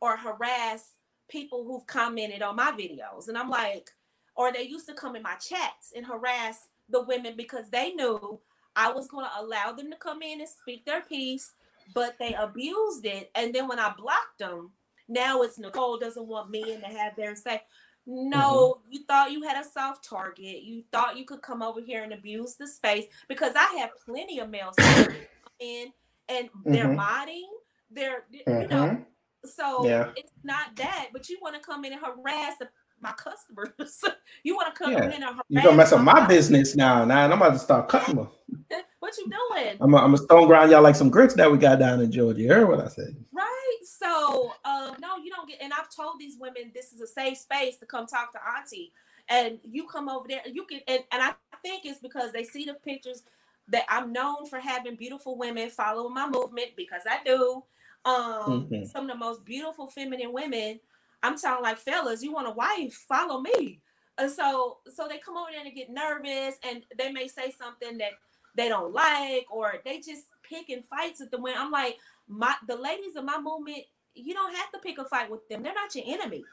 [0.00, 0.92] or harass
[1.28, 3.26] people who've commented on my videos.
[3.26, 3.90] And I'm like,
[4.36, 8.38] or they used to come in my chats and harass the women because they knew
[8.76, 11.54] I was going to allow them to come in and speak their piece,
[11.92, 13.32] but they abused it.
[13.34, 14.70] And then when I blocked them,
[15.08, 17.62] now it's Nicole doesn't want men to have their say.
[18.06, 20.62] No, you thought you had a soft target.
[20.62, 24.38] You thought you could come over here and abuse the space because I have plenty
[24.38, 24.74] of males
[25.60, 25.92] in
[26.28, 27.44] and they're modding.
[27.90, 29.04] They're you know Mhm.
[29.44, 30.10] so Yeah.
[30.16, 32.68] it's not that, but you want to come in and harass the,
[33.00, 33.72] my customers.
[34.42, 35.04] you want to come Yeah.
[35.04, 35.42] in and harass.
[35.50, 36.28] You're gonna mess up my customers.
[36.36, 37.04] business now.
[37.04, 38.28] Now and I'm about to start cutting them.
[39.00, 39.76] What you doing?
[39.80, 42.10] I'm a, I'm a stone ground y'all like some grits that we got down in
[42.10, 42.40] Georgia.
[42.40, 43.14] You heard what I said?
[43.32, 43.47] Right.
[43.88, 45.58] So, um, no, you don't get.
[45.62, 48.92] And I've told these women this is a safe space to come talk to Auntie,
[49.28, 50.42] and you come over there.
[50.46, 53.22] You can, and, and I think it's because they see the pictures
[53.68, 57.62] that I'm known for having beautiful women following my movement because I do.
[58.04, 58.86] Um, Mhm.
[58.86, 60.80] some of the most beautiful feminine women.
[61.22, 62.94] I'm telling like fellas, you want a wife?
[63.08, 63.80] Follow me.
[64.16, 67.98] And so, so they come over there and get nervous, and they may say something
[67.98, 68.12] that
[68.54, 71.60] they don't like, or they just picking fights with the women.
[71.60, 75.30] I'm like, my the ladies of my movement, you don't have to pick a fight
[75.30, 75.62] with them.
[75.62, 76.44] They're not your enemy.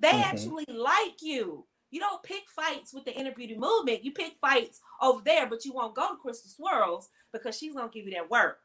[0.00, 0.24] They Mhm.
[0.24, 1.66] actually like you.
[1.90, 4.04] You don't pick fights with the inner beauty movement.
[4.04, 7.88] You pick fights over there, but you won't go to Crystal Swirls because she's gonna
[7.88, 8.60] give you that work.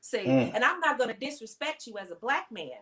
[0.00, 0.54] See, Mm.
[0.54, 2.78] and I'm not gonna disrespect you as a black man.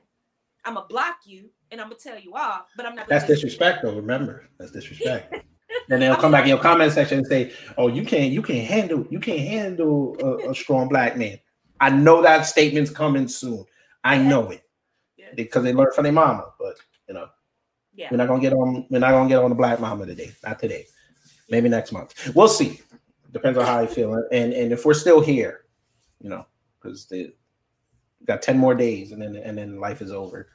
[0.65, 3.09] I'm gonna block you and I'm gonna tell you off, but I'm not.
[3.09, 3.95] That's disrespect, though.
[3.95, 5.33] Remember, that's disrespect.
[5.91, 8.67] and they'll come back in your comment section and say, "Oh, you can't, you can't
[8.67, 11.39] handle, you can't handle a, a strong black man."
[11.85, 13.67] I know that statement's coming soon.
[14.05, 14.63] I know it
[15.19, 15.27] Yeah.
[15.35, 16.47] because they learned from their mama.
[16.59, 17.29] But you know,
[17.93, 18.09] Yeah.
[18.11, 18.87] we're not gonna get on.
[18.89, 20.33] We're not gonna get on the black mama today.
[20.43, 20.87] Not today.
[21.51, 22.35] Maybe next month.
[22.35, 22.81] We'll see.
[23.33, 25.67] Depends on how I feel, and and if we're still here,
[26.21, 26.47] you know,
[26.81, 27.35] because they
[28.25, 30.49] got ten more days, and then and then life is over.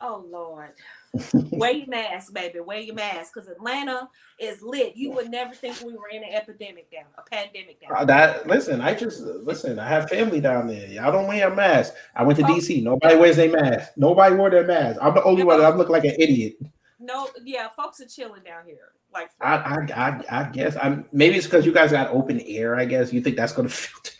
[0.00, 0.74] Oh Lord.
[1.50, 2.60] Wear your mask, baby.
[2.60, 3.32] Wear your mask.
[3.34, 4.96] Because Atlanta is lit.
[4.96, 7.90] You would never think we were in an epidemic down, a pandemic down.
[7.96, 9.78] Uh, that listen, I just listen.
[9.78, 10.86] I have family down there.
[10.86, 11.94] Y'all don't wear a mask.
[12.14, 12.48] I went to Oh.
[12.48, 12.82] DC.
[12.82, 13.92] Nobody wears their mask.
[13.96, 14.98] Nobody wore their mask.
[15.02, 16.54] I'm the only one that I look like an idiot.
[17.00, 18.92] No, yeah, folks are chilling down here.
[19.12, 22.76] Like I I I, I guess I'm maybe it's because you guys got open air.
[22.76, 24.12] I guess you think that's gonna filter.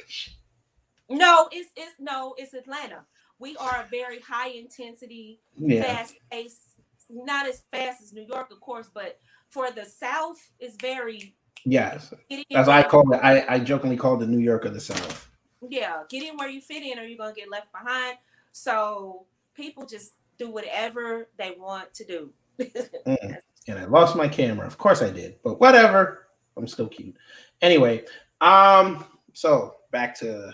[1.09, 3.05] no, it's it's no, it's Atlanta.
[3.39, 6.70] We are a very high intensity, Yeah, fast pace,
[7.13, 9.19] not as fast as New York, of course, but
[9.49, 12.13] for the South, it's very yes.
[12.29, 13.19] get in That's why I call it.
[13.23, 15.29] I, I jokingly call the New York of the South.
[15.69, 18.19] yeah, get in where you fit in or you're gonna get left behind.
[18.53, 22.33] So people just do whatever they want to do.
[23.07, 23.37] Mm.
[23.69, 24.67] And I lost my camera.
[24.67, 26.29] Of course I did, but whatever.
[26.57, 27.17] I'm still cute.
[27.63, 28.05] Anyway,
[28.41, 30.53] um, so back to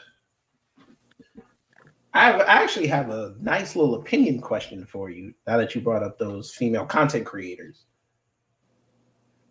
[2.16, 5.81] I, have, I actually have a nice little opinion question for you now that you
[5.81, 7.85] brought up those female content creators.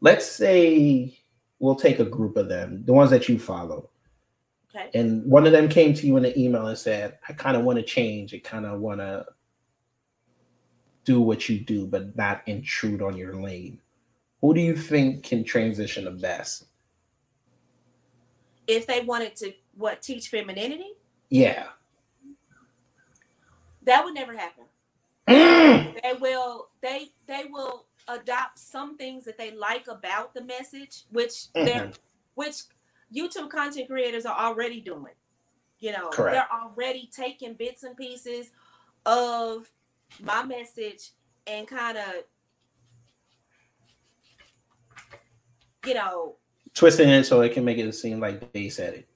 [0.01, 1.19] Let's say
[1.59, 3.89] we'll take a group of them, the ones that you follow,
[4.75, 4.89] okay.
[4.93, 7.63] and one of them came to you in an email and said, I kind of
[7.63, 8.33] want to change.
[8.33, 9.25] I kind of want to
[11.05, 13.79] do what you do, but not intrude on your lane.
[14.41, 16.65] Who do you think can transition the best?
[18.67, 20.93] If they wanted to what teach femininity?
[21.29, 21.67] Yeah.
[23.85, 24.65] That would never happen.
[25.27, 26.01] Mm.
[26.03, 31.51] They will they they will adopt some things that they like about the message, which
[31.53, 31.97] they're Mhm.
[32.35, 32.55] which
[33.13, 35.13] YouTube content creators are already doing.
[35.79, 36.33] You know, Correct.
[36.35, 38.51] they're already taking bits and pieces
[39.05, 39.71] of
[40.19, 41.11] my message
[41.47, 42.23] and kind of
[45.85, 46.35] you know
[46.73, 49.07] Twisting it so it can make it seem like they said it.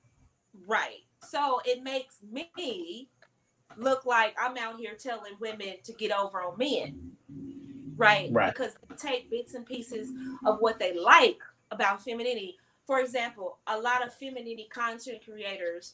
[0.66, 1.04] Right.
[1.28, 3.10] So it makes me
[3.80, 7.12] look like I'm out here telling women to get over on men.
[7.96, 8.30] Right.
[8.32, 8.54] Right.
[8.54, 10.12] Because they take bits and pieces
[10.46, 11.40] of what they like
[11.72, 12.58] about femininity.
[12.86, 15.94] For example, a lot of femininity content creators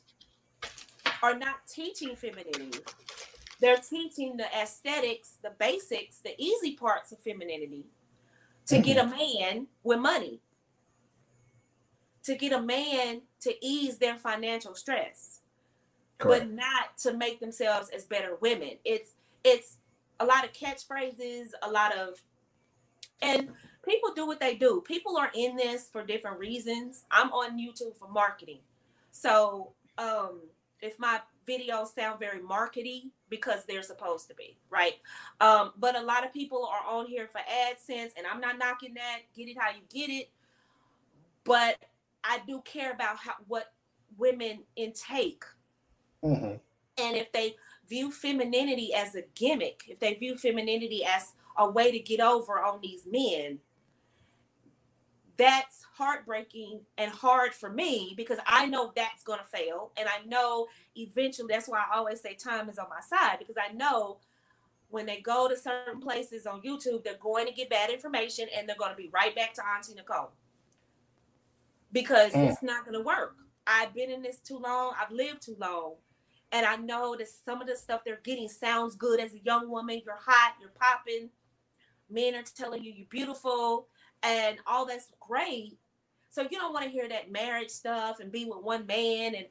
[1.21, 2.79] are not teaching femininity.
[3.59, 7.85] They're teaching the aesthetics, the basics, the easy parts of femininity
[8.67, 9.17] to get a mm-hmm.
[9.17, 10.39] man with money
[12.25, 15.41] to get a man to ease their financial stress
[16.17, 16.45] Correct.
[16.47, 18.71] but not to make themselves as better women.
[18.85, 19.11] It's
[19.43, 19.77] it's
[20.19, 22.21] a lot of catchphrases a lot of
[23.21, 23.49] and
[23.83, 24.81] people do what they do.
[24.85, 27.03] People are in this for different reasons.
[27.11, 28.59] I'm on youtube for marketing.
[29.11, 30.39] So um
[30.81, 34.95] if my videos sound very markety because they're supposed to be right?
[35.41, 38.93] Um but a lot of people are on here for adsense and i'm not knocking
[38.95, 39.19] that.
[39.35, 40.29] Get it how you get it.
[41.43, 41.77] But
[42.23, 43.73] i do care about how what
[44.17, 45.43] women intake
[46.25, 46.59] Mhm.
[46.97, 47.55] and if they
[47.87, 52.59] view femininity as a gimmick, if they view femininity as a way to get over
[52.63, 53.59] on these men,
[55.37, 59.91] that's heartbreaking and hard for me because I know that's going to fail.
[59.97, 63.57] And I know eventually, that's why I always say time is on my side because
[63.57, 64.19] I know
[64.89, 68.67] when they go to certain places on YouTube, they're going to get bad information and
[68.67, 70.31] they're going to be right back to Auntie Nicole
[71.91, 72.49] because Mm.
[72.49, 73.35] it's not going to work.
[73.67, 75.95] I've been in this too long, I've lived too long.
[76.51, 79.69] And I know that some of the stuff they're getting sounds good as a young
[79.69, 80.01] woman.
[80.05, 81.29] You're hot, you're popping.
[82.09, 83.87] Men are telling you you're beautiful,
[84.21, 85.77] and all that's great.
[86.29, 89.45] So you don't want to hear that marriage stuff and be with one man and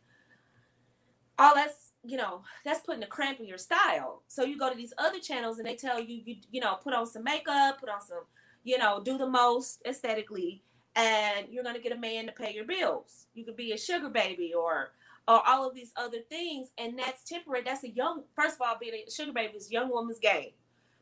[1.38, 4.22] all that's you know that's putting a cramp in your style.
[4.28, 6.94] So you go to these other channels and they tell you you you know put
[6.94, 8.24] on some makeup, put on some
[8.62, 10.62] you know do the most aesthetically,
[10.94, 13.26] and you're gonna get a man to pay your bills.
[13.34, 14.92] You could be a sugar baby or
[15.26, 17.62] or all of these other things, and that's temporary.
[17.64, 18.24] That's a young.
[18.34, 20.50] First of all, being a sugar baby is young woman's game.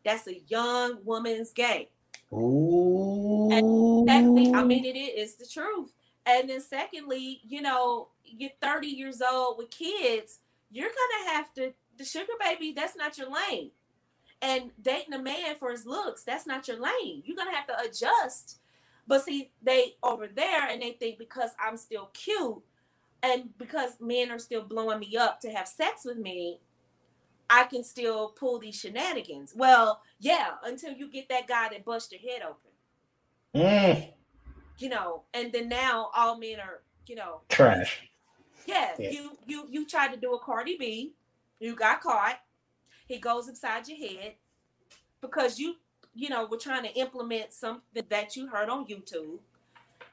[0.05, 1.87] That's a young woman's game.
[2.33, 3.49] Ooh.
[3.51, 4.53] Exactly.
[4.53, 5.93] I mean, it is the truth.
[6.25, 10.39] And then secondly, you know, you're 30 years old with kids,
[10.71, 13.71] you're gonna have to the sugar baby, that's not your lane.
[14.41, 17.23] And dating a man for his looks, that's not your lane.
[17.25, 18.59] You're gonna have to adjust.
[19.07, 22.63] But see, they over there and they think because I'm still cute
[23.23, 26.61] and because men are still blowing me up to have sex with me,
[27.51, 29.53] I can still pull these shenanigans.
[29.55, 32.71] Well, yeah, until you get that guy that bust your head open
[33.55, 34.13] Mm,
[34.79, 38.01] you know, and then now all men are, you know, trash.
[38.67, 39.11] yeah, Yeah.
[39.11, 41.13] you you you tried to do a Cardi B,
[41.61, 42.39] you got caught.
[43.07, 44.35] He goes inside your head
[45.21, 45.75] because you
[46.15, 49.39] you know were trying to implement something that you heard on YouTube.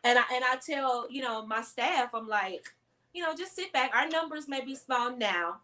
[0.04, 2.74] And I and I tell, you know, my staff, I'm like,
[3.14, 3.92] you know, just sit back.
[3.96, 5.58] Our numbers may be small now,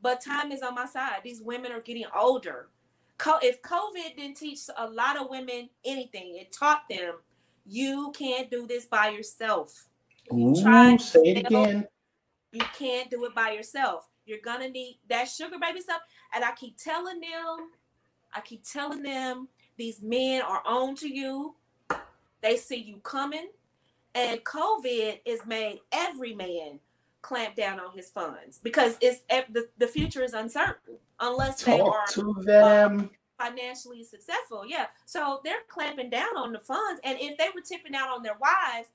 [0.00, 1.20] but time is on my side.
[1.24, 2.68] These women are getting older.
[3.18, 7.14] Co- If COVID didn't teach a lot of women anything, it taught them
[7.64, 9.86] you can't do this by yourself.
[10.32, 11.86] Ooh, tried to say it again.
[12.52, 14.08] You can't do it by yourself.
[14.26, 16.02] You're gonna need that sugar baby stuff.
[16.34, 17.70] And I keep telling them,
[18.34, 21.54] I keep telling them these men are on to you.
[22.40, 23.48] They see you coming.
[24.14, 26.80] And COVID is made every man
[27.22, 32.04] clamp down on his funds because it's the, the future is uncertain unless they are
[32.10, 33.10] to uh, them.
[33.38, 34.64] financially successful.
[34.66, 34.86] Yeah.
[35.06, 37.00] So they're clamping down on the funds.
[37.04, 38.88] And if they were tipping out on their wives,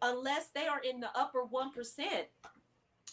[0.00, 1.70] unless they are in the upper 1%,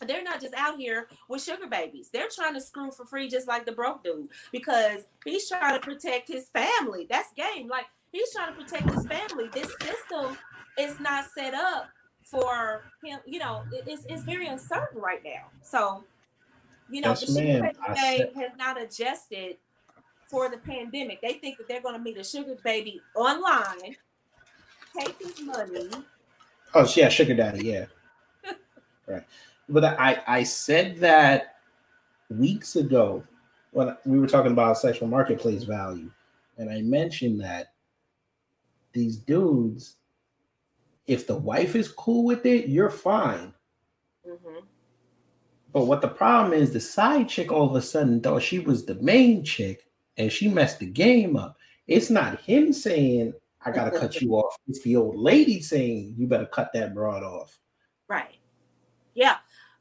[0.08, 2.10] they're not just out here with sugar babies.
[2.12, 5.80] They're trying to screw for free just like the broke dude because he's trying to
[5.80, 7.08] protect his family.
[7.10, 7.68] That's game.
[7.68, 9.50] Like he's trying to protect his family.
[9.54, 10.38] This system
[10.82, 11.90] is not set up
[12.22, 13.20] for him.
[13.26, 15.48] You know, it's, it's very uncertain right now.
[15.62, 16.04] So,
[16.90, 19.58] you know, Yes, the sugar baby has not adjusted
[20.28, 21.22] for the pandemic.
[21.22, 23.96] They think that they're going to meet a sugar baby online,
[24.98, 25.90] take his money.
[26.74, 27.66] Oh, yeah, sugar daddy.
[27.66, 27.86] Yeah,
[29.08, 29.24] right.
[29.68, 31.56] But I I said that
[32.30, 33.24] weeks ago
[33.72, 36.12] when we were talking about sexual marketplace value.
[36.58, 37.74] and I mentioned that
[38.94, 39.96] these dudes,
[41.12, 43.54] if the wife is cool with it, you're fine.
[44.26, 44.60] hmm
[45.74, 48.86] But what the problem is, the side chick all of a sudden thought she was
[48.86, 49.88] the main chick
[50.18, 51.58] and she messed the game up.
[51.88, 53.34] It's not him saying,
[53.66, 54.56] I gotta cut you off.
[54.68, 57.60] It's the old lady saying, You better cut that broad off.
[58.08, 58.38] Right.
[59.14, 59.38] Yeah.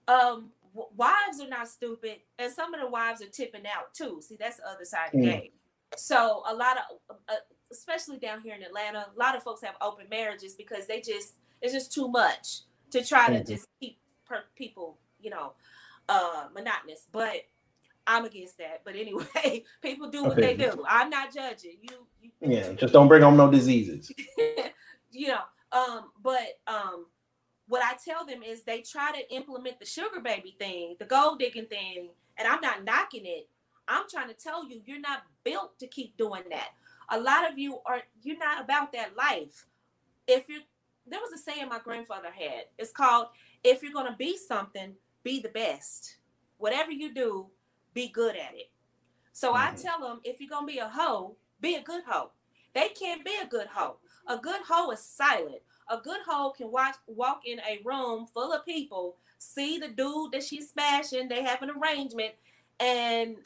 [0.09, 4.21] Um, w- wives are not stupid, and some of the wives are tipping out too.
[4.21, 5.31] See, that's the other side of the Mm.
[5.31, 5.51] game.
[5.97, 7.35] So a lot of, uh,
[7.71, 11.35] especially down here in Atlanta, a lot of folks have open marriages because they just
[11.63, 12.61] it's just too much
[12.91, 13.47] to try to Mhm.
[13.49, 15.53] just keep per- people, you know,
[16.09, 17.07] uh, monotonous.
[17.13, 17.43] But
[18.07, 18.83] I'm against that.
[18.85, 20.85] But anyway, people do what they do.
[20.89, 22.07] I'm not judging you.
[22.23, 24.11] you Yeah, just don't bring home no diseases.
[25.13, 25.41] you know
[25.73, 27.05] um but um
[27.67, 31.39] what i tell them is they try to implement the sugar baby thing the gold
[31.41, 33.49] digging thing and i'm not knocking it
[33.89, 36.71] i'm trying to tell you you're not built to keep doing that
[37.11, 39.67] a lot of you are you're not about that life
[40.27, 40.61] if you
[41.07, 43.27] there was a saying my grandfather had it's called
[43.65, 46.19] if you're going to be something be the best
[46.59, 47.47] whatever you do
[47.95, 48.71] be good at it
[49.33, 49.83] so i Mhm.
[49.83, 52.31] tell them if you're going to be a hoe be a good hoe
[52.75, 53.97] they can't be a good hoe
[54.27, 55.61] a good hoe is silent.
[55.89, 60.31] A good hoe can watch walk in a room full of people, see the dude
[60.31, 62.35] that she's smashing, they have an arrangement,
[62.79, 63.39] and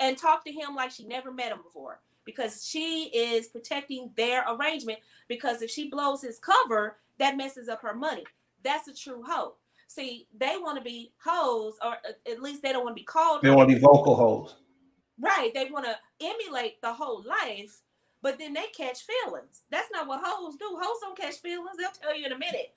[0.00, 2.00] and talk to him like she never met him before.
[2.24, 5.00] Because she is protecting their arrangement.
[5.28, 8.24] Because if she blows his cover, that messes up her money.
[8.62, 9.54] That's a true hoe.
[9.88, 13.04] See, they want to be hoes, or uh, at least they don't want to be
[13.04, 14.56] called They want to be vocal hoes.
[15.20, 15.52] Right.
[15.54, 17.80] They want to emulate the whole life,
[18.22, 19.62] but then they catch feelings.
[19.70, 20.78] That's not what hoes do.
[20.80, 21.76] Hoes don't catch feelings.
[21.78, 22.74] They'll tell you in a minute.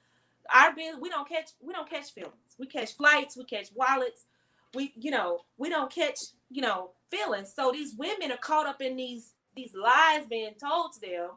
[0.54, 2.36] Our business, we don't catch, we don't catch feelings.
[2.60, 4.26] We catch flights, we catch wallets.
[4.74, 6.20] We, you know, we don't catch,
[6.52, 7.53] you know, feelings.
[7.55, 11.30] So these women are caught up in these these lies being told to them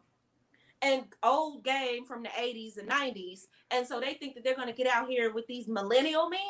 [0.83, 3.47] and old game from the 80s and 90s.
[3.71, 6.41] And so they think that they're going to get out here with these millennial men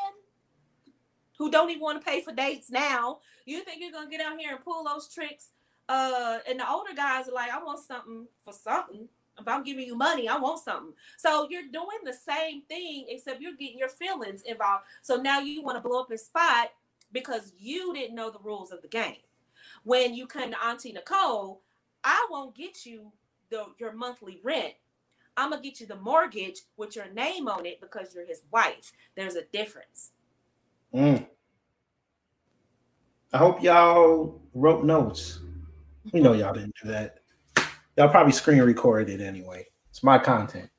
[1.39, 3.19] who don't even want to pay for dates now.
[3.47, 5.51] You think you're going to get out here and pull those tricks?
[5.89, 9.09] Uh, and the older guys are like, I want something for something.
[9.39, 10.93] If I'm giving you money, I want something.
[11.17, 14.85] So you're doing the same thing, except you're getting your feelings involved.
[15.03, 16.71] So now you want to blow up his spot
[17.13, 19.17] because you didn't know the rules of the game.
[19.85, 21.63] When you come to Auntie Nicole,
[22.05, 23.13] I won't get you
[23.51, 24.75] the your monthly rent.
[25.37, 28.93] I'm gonna get you the mortgage with your name on it because you're his wife.
[29.17, 30.11] There's a difference.
[30.95, 31.27] Mm.
[33.33, 35.41] I hope y'all wrote notes.
[36.13, 37.19] You know y'all didn't do that.
[37.97, 39.67] Y'all probably screen recorded it anyway.
[39.91, 40.71] It's my content.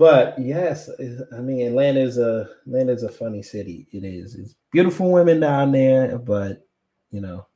[0.00, 0.88] But yes,
[1.30, 3.86] I mean Atlanta's a Atlanta's a funny city.
[3.92, 4.34] It is.
[4.34, 6.66] It's beautiful women down there, but
[7.10, 7.46] you know,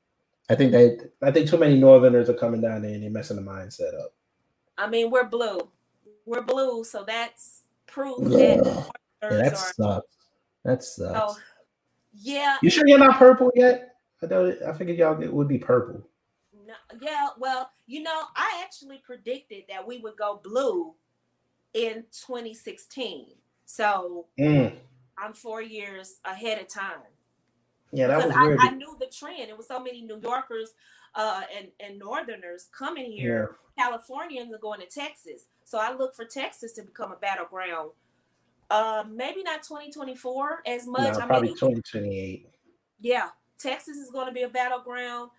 [0.50, 3.38] I think they I think too many Northerners are coming down there and they're messing
[3.38, 4.12] the mindset up.
[4.76, 5.58] I mean, we're blue.
[6.26, 8.56] We're blue, so that's proof Yeah.
[8.58, 8.90] that
[9.22, 9.56] Yeah, that are.
[9.56, 10.16] sucks.
[10.64, 11.20] That oh, sucks.
[11.22, 11.36] Oh,
[12.12, 13.96] yeah, You sure you're not purple yet?
[14.22, 16.06] I thought I figured y'all get- would be purple.
[16.66, 17.28] no, yeah.
[17.38, 20.94] Well, you know, I actually predicted that we would go blue
[21.74, 23.34] in 2016.
[23.66, 24.78] So Mm.
[25.18, 27.00] I'm four years ahead of time.
[27.92, 28.58] Yeah, that because was I, weird.
[28.60, 29.50] I knew the trend.
[29.50, 30.72] It was so many New Yorkers
[31.14, 33.56] uh, and and Northerners coming here.
[33.78, 37.90] Californians are going to Texas, so I look for Texas to become a battleground.
[38.70, 41.16] Uh, maybe not 2024 as No, much.
[41.16, 42.48] I probably mean, 2028.
[43.00, 45.30] yeah, Texas is going to be a battleground.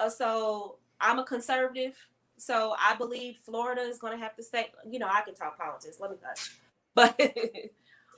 [0.00, 1.96] Uh, so I'm a conservative,
[2.44, 4.66] so I believe Florida is going to have to stay.
[4.88, 5.98] You know, I can talk politics.
[6.00, 6.50] Let me hush.
[6.94, 7.18] But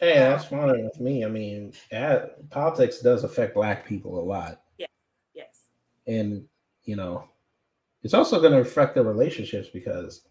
[0.01, 1.25] Hey, um, that's fine with me.
[1.25, 4.63] I mean, yeah, politics does affect black people a lot.
[4.79, 4.89] yes,
[5.35, 5.61] yes.
[6.07, 6.47] And,
[6.85, 7.29] you know,
[8.03, 10.23] it's also going to affect the relationships because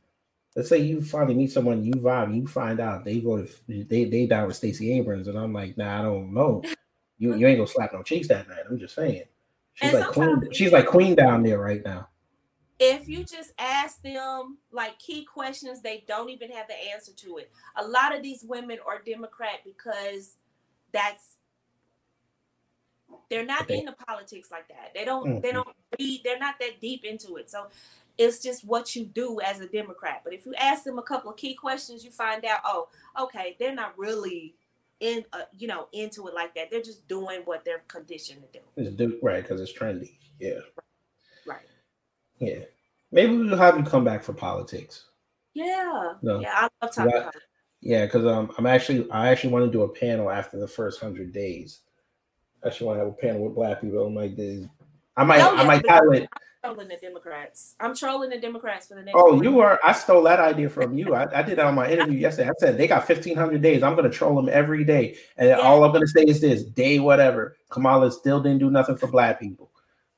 [0.55, 4.05] let's say you finally meet someone, you vibe, you find out they go to, they,
[4.05, 5.27] they down with Stacey Abrams.
[5.27, 6.61] And I'm like, nah, I don't know.
[7.17, 8.63] You, you ain't going to slap no cheeks that night.
[8.69, 9.23] I'm just saying.
[9.75, 10.51] She's And like queen.
[10.51, 12.09] She's like queen down there right now.
[12.79, 17.37] If you just ask them like key questions, they don't even have the answer to
[17.37, 17.51] it.
[17.77, 20.37] A lot of these women are Democrat because
[20.91, 21.37] that's
[23.29, 23.79] they're not Okay.
[23.79, 24.91] into politics like that.
[24.93, 25.53] They don't they Mhm.
[25.53, 27.49] don't read, they're not that deep into it.
[27.49, 27.67] So
[28.17, 30.21] it's just what you do as a Democrat.
[30.23, 33.55] But if you ask them a couple of key questions, you find out, oh, okay,
[33.59, 34.55] they're not really
[34.99, 36.69] in uh, you know into it like that.
[36.71, 38.65] They're just doing what they're conditioned to do.
[38.77, 39.41] It's do right?
[39.43, 40.17] Because it's trendy.
[40.39, 40.53] Yeah.
[40.55, 40.83] Right.
[42.39, 42.59] Yeah.
[43.11, 45.05] Maybe we'll have you come back for politics.
[45.53, 46.13] Yeah.
[46.21, 46.39] No.
[46.39, 47.41] Yeah, I love talking about it.
[47.81, 50.99] Yeah, because um, I'm actually I actually want to do a panel after the first
[51.01, 51.81] hundred days.
[52.63, 54.05] I actually want to have a panel with black people.
[54.07, 54.65] I'm like, this,
[55.17, 56.29] I might, Oh, I might title it.
[56.63, 57.75] trolling the Democrats.
[57.81, 59.15] I'm trolling the Democrats for the next.
[59.19, 59.79] Oh, you are.
[59.83, 61.13] I stole that idea from you.
[61.13, 62.47] I, I did that on my interview yesterday.
[62.49, 63.83] I said they got 1,500 days.
[63.83, 65.17] I'm going to troll them every day.
[65.35, 65.57] And Yeah.
[65.57, 67.57] all I'm going to say is this day, whatever.
[67.69, 69.69] Kamala still didn't do nothing for black people.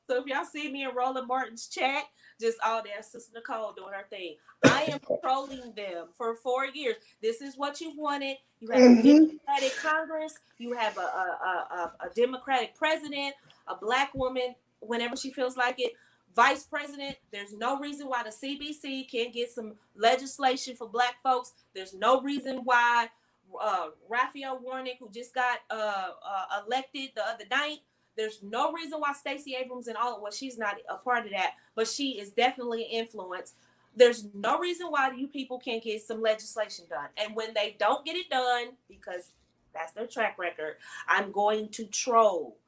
[0.08, 2.04] So if y'all see me in Roland Martin's chat,
[2.40, 4.36] just all there, Sister Nicole doing her thing.
[4.64, 6.96] I am trolling them for four years.
[7.22, 8.36] This is what you wanted.
[8.60, 9.02] You have a Mhm.
[9.02, 10.38] Democratic Congress.
[10.58, 13.34] You have a, a, a, a, a Democratic president,
[13.66, 15.92] a black woman whenever she feels like it.
[16.34, 17.16] Vice president.
[17.32, 21.54] There's no reason why the CBC can't get some legislation for black folks.
[21.74, 23.08] There's no reason why
[23.60, 27.78] uh, Raphael Warnock, who just got uh, uh, elected the other night,
[28.16, 31.32] there's no reason why Stacey Abrams and all of well, she's not a part of
[31.32, 33.54] that, but she is definitely an influence.
[33.94, 37.08] There's no reason why you people can't get some legislation done.
[37.16, 39.30] And when they don't get it done, because
[39.72, 40.76] that's their track record,
[41.08, 42.58] I'm going to troll.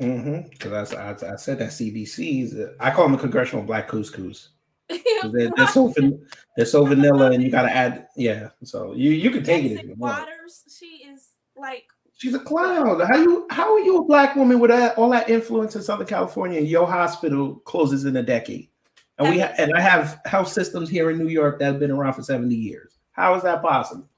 [0.00, 0.48] Mm-hmm.
[0.48, 4.48] Because I, I, I said that CBC's, I call them the congressional black couscous.
[4.88, 6.26] They're, they're so van-
[6.58, 8.50] they're so vanilla, and you got to add, yeah.
[8.64, 10.18] So you you can take it if you want.
[10.18, 11.86] Waters, she is like
[12.24, 13.00] She's a clown.
[13.00, 16.06] How you how are you a black woman with that, all that influence in Southern
[16.06, 16.58] California?
[16.58, 18.70] and Your hospital closes in a decade,
[19.18, 21.90] and we ha- and I have health systems here in New York that have been
[21.90, 22.96] around for seventy years.
[23.12, 24.08] How is that possible?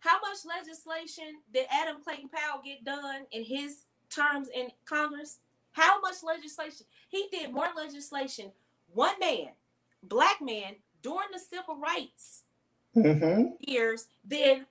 [0.00, 5.38] how much legislation did Adam Clayton Powell get done in his terms in Congress?
[5.72, 6.84] How much legislation?
[7.08, 8.52] He did more legislation,
[8.92, 9.48] one man,
[10.02, 12.42] black man, during the civil rights
[12.94, 13.52] Mm-hmm.
[13.60, 14.66] years than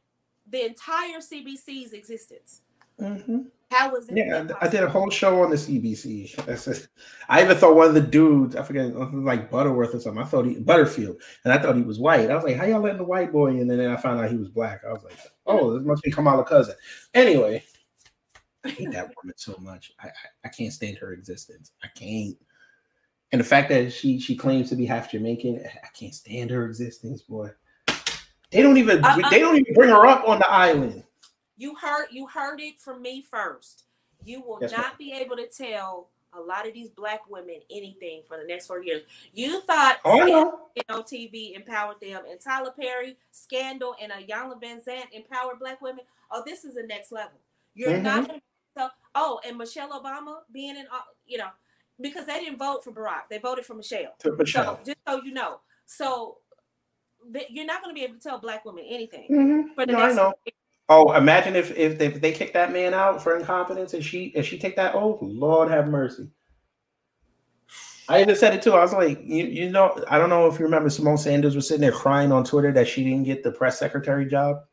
[0.50, 2.62] the entire CBC's existence.
[3.00, 3.42] Mm-hmm.
[3.72, 4.18] How was it?
[4.18, 6.36] Yeah, I did a whole show on the CBC.
[6.46, 6.88] That's it.
[7.30, 10.22] I even thought one of the dudes, I forget, like Butterworth or something.
[10.22, 12.32] I thought he Butterfield, and I thought he was white.
[12.32, 14.32] I was like, "How y'all letting the white boy?" in?" And then I found out
[14.32, 14.82] he was black.
[14.88, 16.76] I was like, "Oh, this must be Kamala cousin."
[17.14, 17.64] Anyway,
[18.66, 19.94] I hate that woman so much.
[20.00, 20.12] I, I
[20.46, 21.72] I can't stand her existence.
[21.84, 22.36] I can't.
[23.32, 26.66] And the fact that she she claims to be half Jamaican, I can't stand her
[26.66, 27.52] existence, boy.
[28.52, 31.04] They don't even Uh, they don't even bring her up on the island.
[31.58, 33.84] You heard you heard it from me first.
[34.24, 34.96] You will Yes, not ma'am.
[34.98, 38.84] be able to tell a lot of these black women anything for the next four
[38.84, 39.04] years.
[39.34, 40.70] You thought Oh, I know.
[40.78, 46.06] CNN on TV empowered them, and Tyler Perry, Scandal, and Iyanla Vanzant empowered black women.
[46.32, 47.40] Oh, this is the next level.
[47.74, 48.04] You're Mhm.
[48.04, 48.42] not to
[48.76, 48.92] tell.
[49.16, 51.50] Oh, and Michelle Obama being in, uh, you know,
[52.00, 54.14] because they didn't vote for Barack, they voted for Michelle.
[54.20, 54.78] To Michelle.
[54.78, 56.38] So just so you know, so
[57.50, 59.76] you're not going to be able to tell black women anything Mhm.
[59.76, 60.16] for the No, I next.
[60.16, 60.34] know.
[60.90, 64.44] Oh, imagine if, if if they kick that man out for incompetence and she and
[64.46, 65.20] she take that oath.
[65.22, 66.30] Lord have mercy.
[68.08, 68.74] I even said it too.
[68.74, 71.68] I was like, you, you know, I don't know if you remember Symone Sanders was
[71.68, 74.64] sitting there crying on Twitter that she didn't get the press secretary job.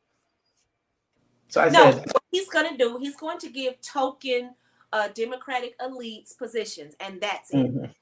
[1.49, 4.55] So I no, said, what he's going to do, he's going to give token
[4.93, 7.73] uh, Democratic elites positions, and that's it.
[7.75, 7.93] mhm.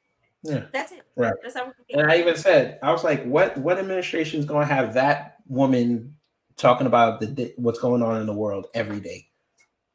[0.45, 0.65] Yeah.
[0.73, 1.03] That's it.
[1.17, 1.33] Right.
[1.43, 1.57] That's
[1.91, 5.37] And I even said, I was like, what what administration is going to have that
[5.47, 6.17] woman
[6.57, 9.29] talking about the what's going on in the world every day?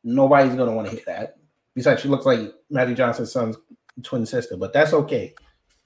[0.03, 1.37] Nobody's going to want to hear that.
[1.75, 3.57] Besides, she looks like Matthew Johnson's son's
[4.03, 5.33] twin sister, but that's okay.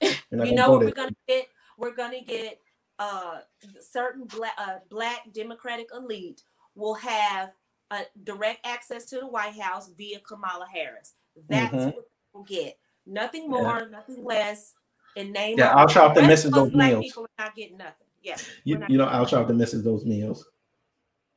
[0.32, 1.46] Gonna know go what we're gonna get?
[1.78, 2.58] We're gonna get
[2.98, 3.38] uh
[3.80, 6.42] certain black uh, black Democratic elite
[6.74, 7.52] will have
[7.90, 11.14] a direct access to the White House via Kamala Harris.
[11.48, 11.94] That's Mhm.
[11.94, 12.76] what we'll get.
[13.06, 14.74] Nothing more, nothing less.
[15.16, 17.04] In name Yeah, I'll shop the rest misses those black meals.
[17.04, 18.06] People are not getting nothing.
[18.22, 20.48] Yeah, You, you know, getting Al Sharpton misses those meals.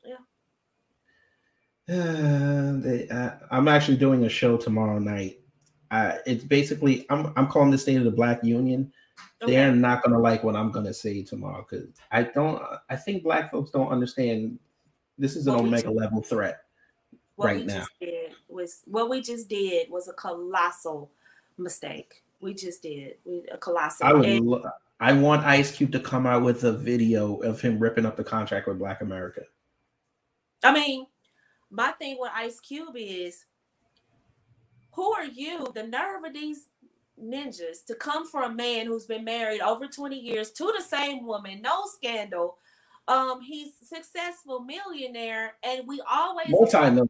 [0.03, 0.15] Yeah.
[1.89, 5.39] Uh, they, uh, I'm actually doing a show tomorrow night.
[5.91, 8.91] Uh, it's basically I'm I'm calling the state of the Black Union.
[9.41, 9.51] Okay.
[9.53, 12.61] They're not gonna like what I'm gonna say tomorrow because I don't.
[12.89, 14.59] I think Black folks don't understand.
[15.17, 16.61] This is an What omega level threat.
[17.35, 17.79] what right we now.
[17.79, 21.11] just did was what we just did was a colossal
[21.57, 22.23] mistake.
[22.39, 24.07] We just did we, a colossal.
[24.07, 24.39] I would.
[24.41, 24.63] Lo-
[24.99, 28.23] I want Ice Cube to come out with a video of him ripping up the
[28.23, 29.41] contract with Black America.
[30.63, 31.05] I mean,
[31.69, 33.45] my thing with Ice Cube is
[34.93, 36.69] who are you, the nerve of these
[37.23, 41.25] ninjas, to come for a man who's been married over 20 years to the same
[41.25, 42.57] woman, no scandal.
[43.07, 47.09] Um, he's successful millionaire, and we always Multi-million.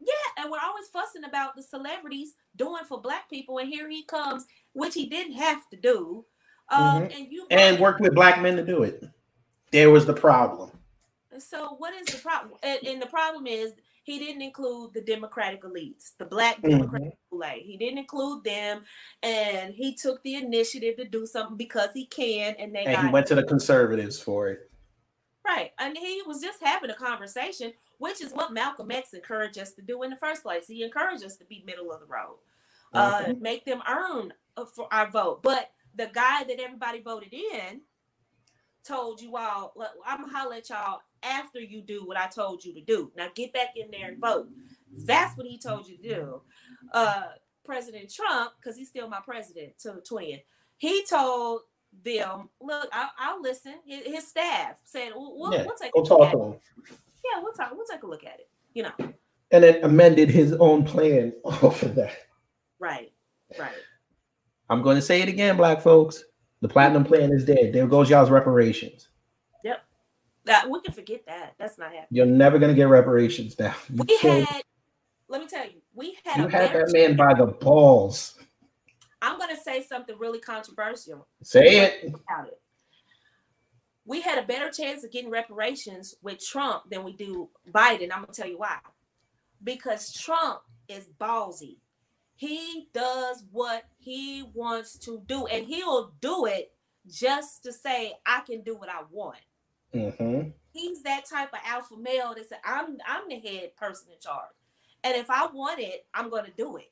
[0.00, 4.04] Yeah, and we're always fussing about the celebrities doing for black people, and here he
[4.04, 6.24] comes, which he didn't have to do.
[6.70, 9.04] Um, and you and worked with black men to do it.
[9.72, 10.70] There was the problem.
[11.38, 12.58] So what is the problem?
[12.62, 13.72] And, and the problem is
[14.04, 16.70] he didn't include the Democratic elites, the Black Mhm.
[16.70, 17.62] Democratic Kool-Aid.
[17.62, 18.84] He didn't include them,
[19.22, 23.12] and he took the initiative to do something because he can, and they And he
[23.12, 24.70] went to the conservatives for it.
[25.44, 25.72] right.
[25.78, 29.82] And he was just having a conversation, which is what Malcolm X encouraged us to
[29.82, 30.66] do in the first place.
[30.66, 32.38] He encouraged us to be middle of the road.
[32.92, 35.42] uh, make them earn uh, for our vote.
[35.42, 37.82] But the guy that everybody voted in
[38.84, 42.64] told you all, "Look, I'm gonna holler at y'all after you do what I told
[42.64, 43.12] you to do.
[43.16, 44.48] Now get back in there and vote.
[45.04, 46.42] That's what he told you to do.
[46.92, 47.24] Uh,
[47.64, 50.42] President Trump, because he's still my president till the 20th,
[50.78, 51.60] he told
[52.02, 53.74] them, look, I'll, I'll listen.
[53.84, 56.54] His, staff said, we'll, we'll, Yeah, we'll take a talk to him.
[57.24, 57.70] Yeah, we'll talk.
[57.72, 58.48] We'll take a look at it.
[58.74, 58.92] You know,
[59.50, 62.12] And then amended his own plan off of that.
[62.78, 63.12] right,
[63.58, 63.72] right.
[64.68, 66.22] I'm going to say it again, black folks.
[66.60, 67.72] The platinum plan is dead.
[67.72, 69.08] There goes y'all's reparations.
[69.64, 69.82] Yep.
[70.44, 71.54] That we can forget that.
[71.58, 72.06] That's not happening.
[72.10, 73.74] You're never going to get reparations now.
[73.88, 74.62] You, We can't- had,
[75.28, 78.38] let me tell you, we had you a had that man by the balls.
[79.22, 82.04] I'm going to say something really controversial Say it.
[82.04, 82.60] about it.
[84.10, 88.10] We had a better chance of getting reparations with Trump than we do Biden.
[88.10, 88.78] I'm going to tell you why.
[89.62, 91.76] Because Trump is ballsy.
[92.34, 96.72] He does what he wants to do, and he'll do it
[97.08, 99.38] just to say, I can do what I want.
[99.92, 104.18] hmm He's that type of alpha male that said, I'm I'm the head person in
[104.20, 104.50] charge.
[105.04, 106.90] And if I want it, I'm gonna do it.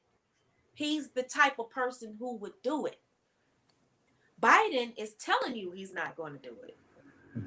[0.72, 3.00] He's the type of person who would do it.
[4.40, 6.76] Biden is telling you he's not going to do it.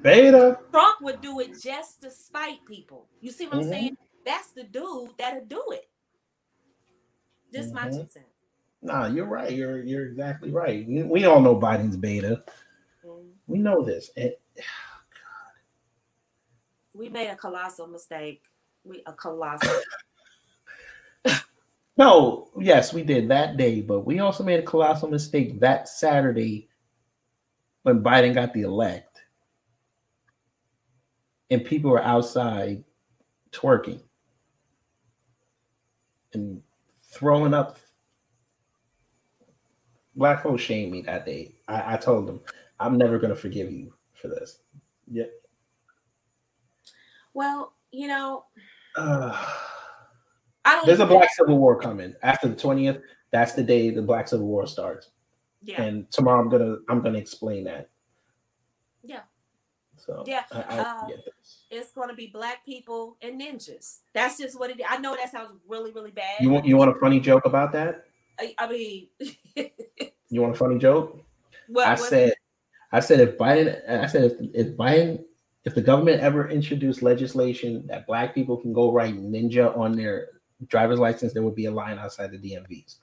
[0.02, 0.58] Beta.
[0.70, 3.08] Trump would do it just to spite people.
[3.20, 3.68] You see what I'm Mhm.
[3.68, 3.96] saying?
[4.24, 5.90] That's the dude that'll do it.
[7.52, 8.00] Just my Mhm.
[8.00, 8.26] two cents.
[8.80, 9.52] Nah, you're right.
[9.52, 10.86] You're you're exactly right.
[10.86, 12.42] We, we all know Biden's beta.
[13.04, 13.32] Mhm.
[13.46, 14.10] We know this.
[14.16, 15.52] And God,
[16.94, 18.42] We made a colossal mistake.
[18.84, 19.70] We a colossal.
[21.96, 26.68] no, yes, we did that day, but we also made a colossal mistake that Saturday
[27.82, 29.11] when Biden got the elect,
[31.52, 32.82] and people were outside
[33.52, 34.00] twerking
[36.32, 36.62] and
[37.10, 37.76] throwing up.
[40.16, 41.54] Black folks shamed me that day.
[41.68, 42.40] I, I told them,
[42.80, 44.60] I'm never going to forgive you for this.
[45.10, 45.24] Yeah.
[47.34, 48.44] well, you know,
[48.96, 49.32] Uh,
[50.64, 50.86] I don't.
[50.86, 53.02] there's a even- Black Civil War coming after the 20th.
[53.30, 55.10] That's the day the Black Civil War starts.
[55.64, 55.82] Yeah.
[55.82, 57.88] And tomorrow I'm gonna I'm gonna explain that.
[59.02, 59.20] Yeah.
[60.04, 61.08] So Yeah, I, I uh,
[61.70, 64.00] it's going to be black people and ninjas.
[64.12, 64.86] That's just what it is.
[64.88, 66.40] I know that sounds really, really bad.
[66.40, 68.04] You want you want a funny joke about that?
[68.40, 69.08] I, I mean,
[70.32, 71.22] You want a funny joke?
[71.68, 72.32] what, I said
[72.90, 75.22] I said if Biden I said if if Biden
[75.64, 80.28] if the government ever introduced legislation that black people can go write ninja on their
[80.66, 82.96] driver's license, there would be a line outside the DMVs.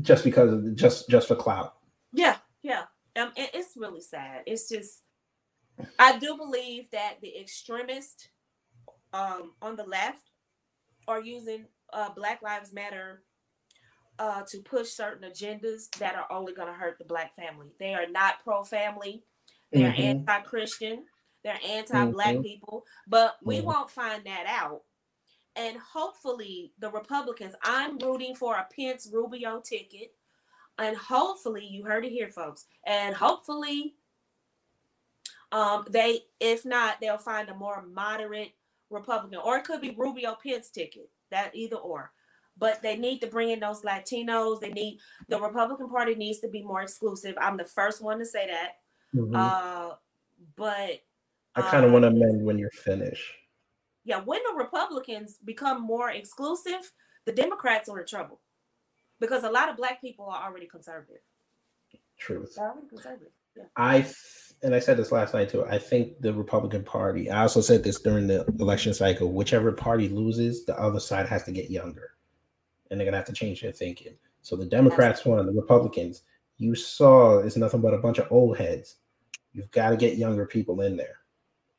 [0.00, 1.74] Just because of just just for clout.
[2.12, 2.84] yeah, yeah.
[3.20, 4.42] Um, it- it's really sad.
[4.46, 5.02] It's just,
[5.98, 8.28] I do believe that the extremists
[9.12, 10.30] um, on the left
[11.08, 13.24] are using uh, Black Lives Matter
[14.18, 17.68] uh, to push certain agendas that are only going to hurt the black family.
[17.78, 19.24] They are not pro family.
[19.72, 19.98] They're Mhm.
[19.98, 21.06] anti-Christian.
[21.42, 22.42] They're anti-black Mhm.
[22.42, 22.86] people.
[23.06, 23.64] But we Mhm.
[23.64, 24.84] won't find that out.
[25.56, 27.54] And hopefully, the Republicans.
[27.62, 30.14] I'm rooting for a Pence Rubio ticket.
[30.80, 32.64] And hopefully, you heard it here, folks.
[32.86, 33.96] And hopefully,
[35.52, 38.52] um, they, if not, they'll find a more moderate
[38.88, 41.10] Republican, or it could be Rubio Pence ticket.
[41.30, 42.12] That either or.
[42.56, 44.60] But they need to bring in those Latinos.
[44.60, 47.34] They need the Republican Party needs to be more exclusive.
[47.40, 48.78] I'm the first one to say that.
[49.14, 49.36] Mhm.
[49.36, 49.94] Uh,
[50.56, 51.02] but
[51.54, 53.34] I kind of uh, want to amend when you're finished.
[54.04, 56.92] yeah, when the Republicans become more exclusive,
[57.26, 58.40] the Democrats are in trouble
[59.20, 61.22] because a lot of black people are already conservative.
[62.18, 62.54] Truth.
[62.56, 63.32] They're already conservative.
[63.56, 63.64] Yeah.
[63.76, 64.06] I
[64.62, 65.64] and I said this last night too.
[65.64, 67.30] I think the Republican Party.
[67.30, 69.32] I also said this during the election cycle.
[69.32, 72.12] Whichever party loses, the other side has to get younger,
[72.90, 74.16] and they're gonna have to change their thinking.
[74.42, 75.46] So the Democrats won.
[75.46, 76.22] The Republicans,
[76.56, 78.96] you saw, is nothing but a bunch of old heads.
[79.52, 81.16] You've got to get younger people in there,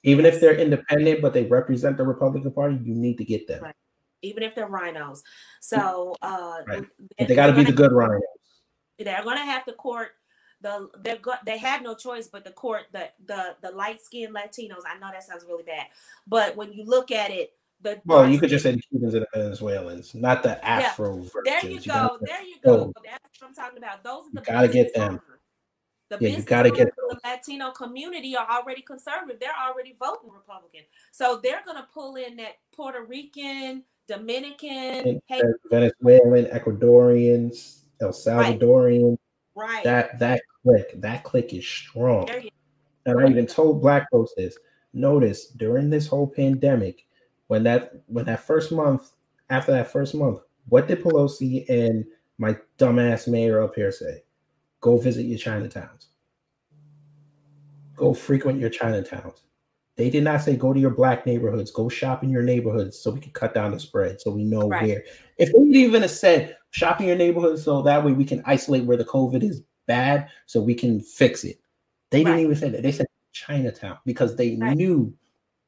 [0.04, 2.78] even if they're independent, but they represent the Republican Party.
[2.84, 3.64] You need to get them.
[3.64, 3.76] Right.
[4.22, 5.24] Even if they're RINOs,
[5.60, 6.84] so uh, Right.
[7.18, 8.22] they- They got to be the good RINOs.
[9.00, 10.12] they're going to have to court
[10.62, 14.36] the they're go, they have no choice but to court the the the light skinned
[14.36, 14.84] Latinos.
[14.88, 15.88] I know that sounds really bad,
[16.28, 19.24] but when you look at it, the Well, you could just say the Cubans and
[19.24, 21.86] the Venezuelans, not the Afro There virgins.
[21.88, 22.26] you gotta- go.
[22.28, 22.78] There you go.
[22.86, 22.94] go.
[23.04, 24.04] That's what I'm talking about.
[24.04, 25.14] Those are the gotta get them.
[25.14, 25.24] owners.
[26.10, 29.40] The Yeah, you gotta get the Latino community are already conservative.
[29.40, 30.82] They're already voting Republican.
[31.12, 39.18] So they're gonna pull in that Puerto Rican, Dominican, hey, Venezuelan, Ecuadorians, El Salvadorian.
[39.56, 39.84] right.
[39.86, 42.30] That that click, that click is strong.
[43.06, 44.58] And I even told black folks this.
[44.94, 47.06] Notice during this whole pandemic,
[47.48, 49.12] when that when that first month,
[49.50, 52.06] after that first month, What did Pelosi and
[52.38, 54.24] my dumbass mayor up here say?
[54.82, 56.08] Go visit your Chinatowns.
[57.96, 59.42] Go frequent your Chinatowns.
[59.98, 63.12] They did not say go to your black neighborhoods, go shop in your neighborhoods so
[63.12, 64.84] we can cut down the spread, so we know Right.
[64.84, 65.04] where.
[65.38, 68.86] If they even have said shop in your neighborhood, so that way we can isolate
[68.86, 71.60] where the COVID is bad, so we can fix it.
[72.10, 72.84] They didn't even say that.
[72.84, 74.76] They said Chinatown because they Right.
[74.78, 75.14] knew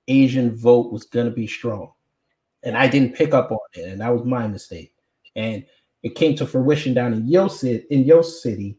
[0.07, 1.91] Asian vote was going to be strong,
[2.63, 4.93] and I didn't pick up on it, and that was my mistake.
[5.35, 5.65] And
[6.01, 8.77] it came to fruition down in Yo City, in Yo City,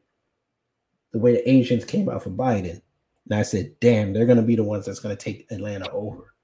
[1.12, 2.80] the way the Asians came out for Biden.
[3.30, 6.34] And I said, damn, they're gonna be the ones that's gonna take Atlanta over.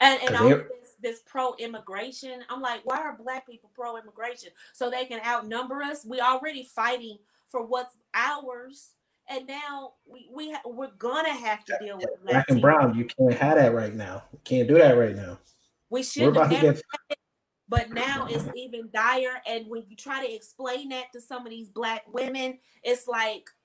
[0.00, 4.50] And and all this this pro immigration, I'm like, why are black people pro immigration?
[4.72, 6.04] So they can outnumber us.
[6.04, 8.90] We already fighting for what's ours,
[9.28, 13.06] and now we we ha- we're gonna have to deal with Black and brown, you
[13.06, 14.22] can't have that right now.
[14.32, 15.38] You can't do that right now.
[15.90, 17.18] We shouldn't have get had it,
[17.68, 19.40] but now it's even dire.
[19.46, 23.48] And when you try to explain that to some of these black women, it's like,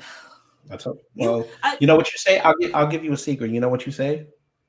[0.70, 2.38] I told You- well, I- you know what you say?
[2.40, 3.50] I'll give I'll give you a secret.
[3.50, 4.26] You know what you say?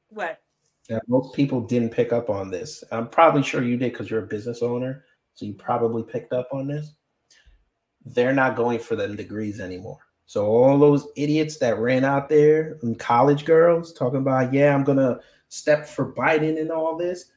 [0.09, 0.39] what?
[0.87, 2.83] That most people didn't pick up on this.
[2.91, 6.47] I'm probably sure you did because you're a business owner, so you probably picked up
[6.53, 6.93] on this.
[8.05, 9.97] They're not going for them degrees anymore.
[10.27, 14.83] So all those idiots that ran out there and college girls talking about, yeah, I'm
[14.83, 15.19] gonna
[15.49, 17.31] step for Biden and all this.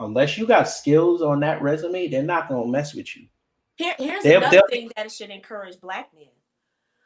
[0.00, 3.26] Unless you got skills on that resume, they're not gonna mess with you.
[3.76, 6.28] Here, here's They'll- another they'll- thing that should encourage black men.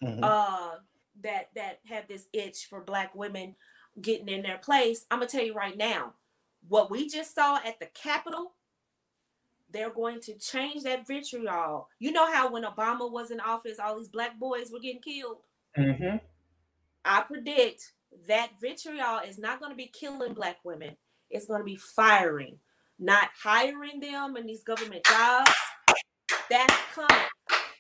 [0.03, 0.21] Mhm.
[0.23, 0.79] uh
[1.23, 3.55] that that have this itch for black women
[4.01, 6.15] getting in their place i'm gonna tell you right now
[6.69, 8.55] what we just saw at the capitol
[9.71, 13.97] they're going to change that vitriol you know how when obama was in office all
[13.99, 15.39] these black boys were getting killed
[15.77, 16.21] Mhm.
[17.05, 17.93] i predict
[18.27, 20.97] that vitriol is not going to be killing black women
[21.31, 22.59] it's going to be firing
[22.99, 25.51] not hiring them in these government jobs
[26.51, 27.25] that's coming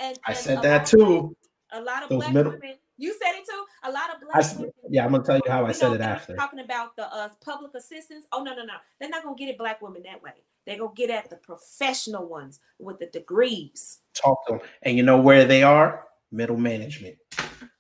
[0.01, 1.37] and, I and said that too.
[1.73, 2.77] A lot of Those black middle- women.
[2.99, 3.65] You said it too.
[3.85, 4.73] A lot of black I women.
[4.91, 6.37] yeah, I'm gonna tell you how I said it after.
[6.37, 8.27] Talking about the uh, public assistance.
[8.31, 8.75] Oh no, no, no.
[9.01, 10.33] They're not gonna get at black women that way.
[10.67, 14.01] They're gonna get at the professional ones with the degrees.
[14.15, 16.07] Talk to them, and you know where they are?
[16.31, 17.17] Middle management.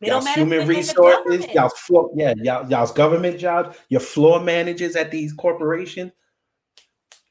[0.00, 4.40] Middle y'all's human management the resources, y'all floor, yeah, y'all, y'all's government jobs, your floor
[4.40, 6.10] managers at these corporations,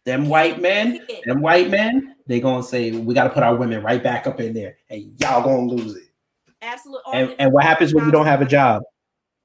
[0.05, 3.83] them white men, them white men, they gonna say we got to put our women
[3.83, 6.10] right back up in there, and y'all gonna lose it.
[6.61, 7.13] Absolutely.
[7.13, 8.83] And, and what happens when you don't have a job?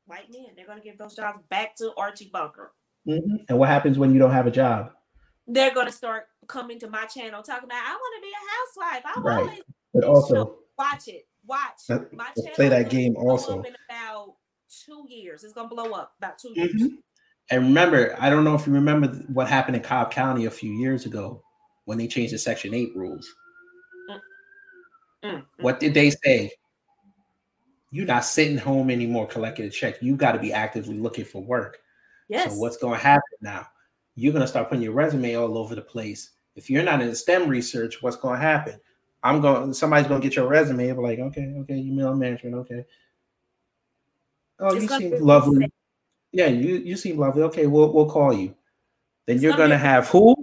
[0.06, 0.46] White men.
[0.56, 2.72] They're gonna give those jobs back to Archie Bunker.
[3.08, 3.44] Mhm.
[3.48, 4.92] And what happens when you don't have a job?
[5.46, 9.04] They're gonna start coming to my channel talking about I want to be a housewife.
[9.16, 9.40] I Right.
[9.42, 9.62] always
[9.94, 11.26] But also, watch it.
[11.46, 11.80] Watch.
[12.12, 13.62] My channel play that game also.
[13.62, 14.34] in about
[14.68, 15.44] two years.
[15.44, 16.72] It's gonna blow up about 2 years.
[16.74, 16.98] Mhm.
[17.50, 20.72] and remember, I don't know if you remember what happened in Cobb County a few
[20.72, 21.42] years ago
[21.84, 23.32] when they changed the Section Eight rules.
[24.10, 24.20] Mm,
[25.22, 25.46] mm.
[25.60, 26.50] What did they say?
[27.90, 30.02] You're not sitting home anymore collecting a check.
[30.02, 31.78] You got to be actively looking for work.
[32.28, 32.52] Yes.
[32.54, 33.66] So what's going to happen now?
[34.16, 36.30] You're going to start putting your resume all over the place.
[36.56, 38.80] If you're not in STEM research, what's going to happen?
[39.22, 39.72] I'm going.
[39.72, 40.88] Somebody's going to get your resume.
[40.88, 42.84] and be like, okay, okay, you middle management, okay.
[44.58, 45.64] Oh, It's you seem lovely.
[45.64, 45.72] sick.
[46.32, 47.42] Yeah, you you seem lovely.
[47.44, 48.54] Okay, we'll we'll call you.
[49.26, 50.34] Then It's you're gonna gonna have who?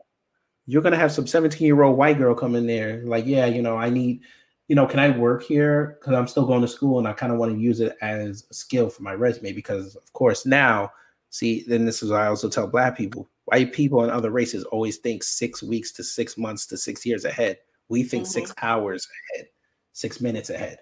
[0.66, 3.62] You're gonna have some 17 year old white girl come in there, like, yeah, you
[3.62, 4.22] know, I need,
[4.68, 5.98] you know, can I work here?
[6.00, 8.46] Because I'm still going to school and I kind of want to use it as
[8.50, 9.54] a skill for my resume.
[9.54, 10.92] Because of course now,
[11.30, 14.64] see, then this is what I also tell black people, white people and other races
[14.66, 17.60] always think six weeks to six months to six years ahead.
[17.90, 19.48] We think six hours ahead,
[19.92, 20.80] six minutes ahead.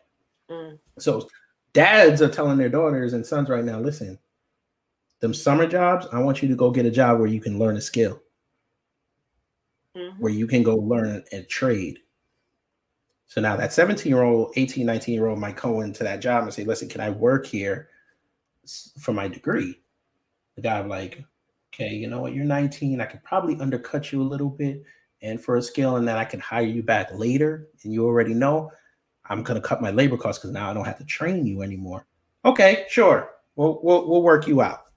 [0.50, 0.78] Mm.
[1.00, 1.28] So
[1.74, 4.20] dads are telling their daughters and sons right now, listen,
[5.20, 7.78] them summer jobs, I want you to go get a job where you can learn
[7.78, 8.22] a skill,
[9.96, 10.20] Mhm.
[10.20, 12.00] where you can go learn a trade.
[13.32, 16.44] So now that 17 year old, 18, 19 year old might go into that job
[16.44, 17.88] and say, listen, can I work here
[19.00, 19.80] for my degree?
[20.58, 21.24] The guy like,
[21.74, 22.34] okay, you know what?
[22.34, 23.00] You're 19.
[23.00, 24.84] I could probably undercut you a little bit
[25.22, 27.70] and for a skill, and then I can hire you back later.
[27.86, 28.70] And you already know
[29.30, 32.06] I'm gonna cut my labor costs because now I don't have to train you anymore.
[32.44, 33.30] Okay, sure.
[33.56, 34.88] We'll we'll we'll work you out.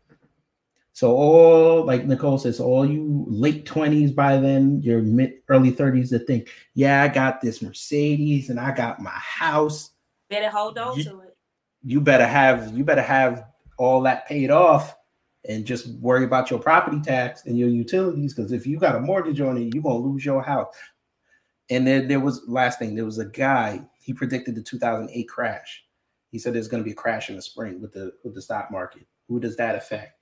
[0.95, 6.09] So all like Nicole says, all you late 20s by then, your mid early 30s
[6.11, 9.90] that think, yeah, I got this Mercedes and I got my house.
[10.30, 11.36] Better hold on You- to it.
[11.82, 13.45] You better have you better have
[13.76, 14.97] all that paid off
[15.47, 18.32] and just worry about your property tax and your utilities.
[18.32, 20.74] Because if you got a mortgage on it, you're gonna lose your house.
[21.70, 25.84] And then there was last thing, there was a guy, he predicted the 2008 crash.
[26.30, 28.70] He said there's gonna be a crash in the spring with the with the stock
[28.70, 29.09] market.
[29.26, 30.13] Who does that affect?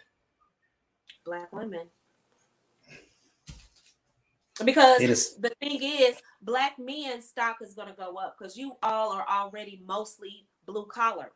[1.25, 1.89] Black women.
[4.65, 8.57] Because It is- the thing is, black men's stock is going to go up because
[8.57, 11.33] you all are already mostly blue collar.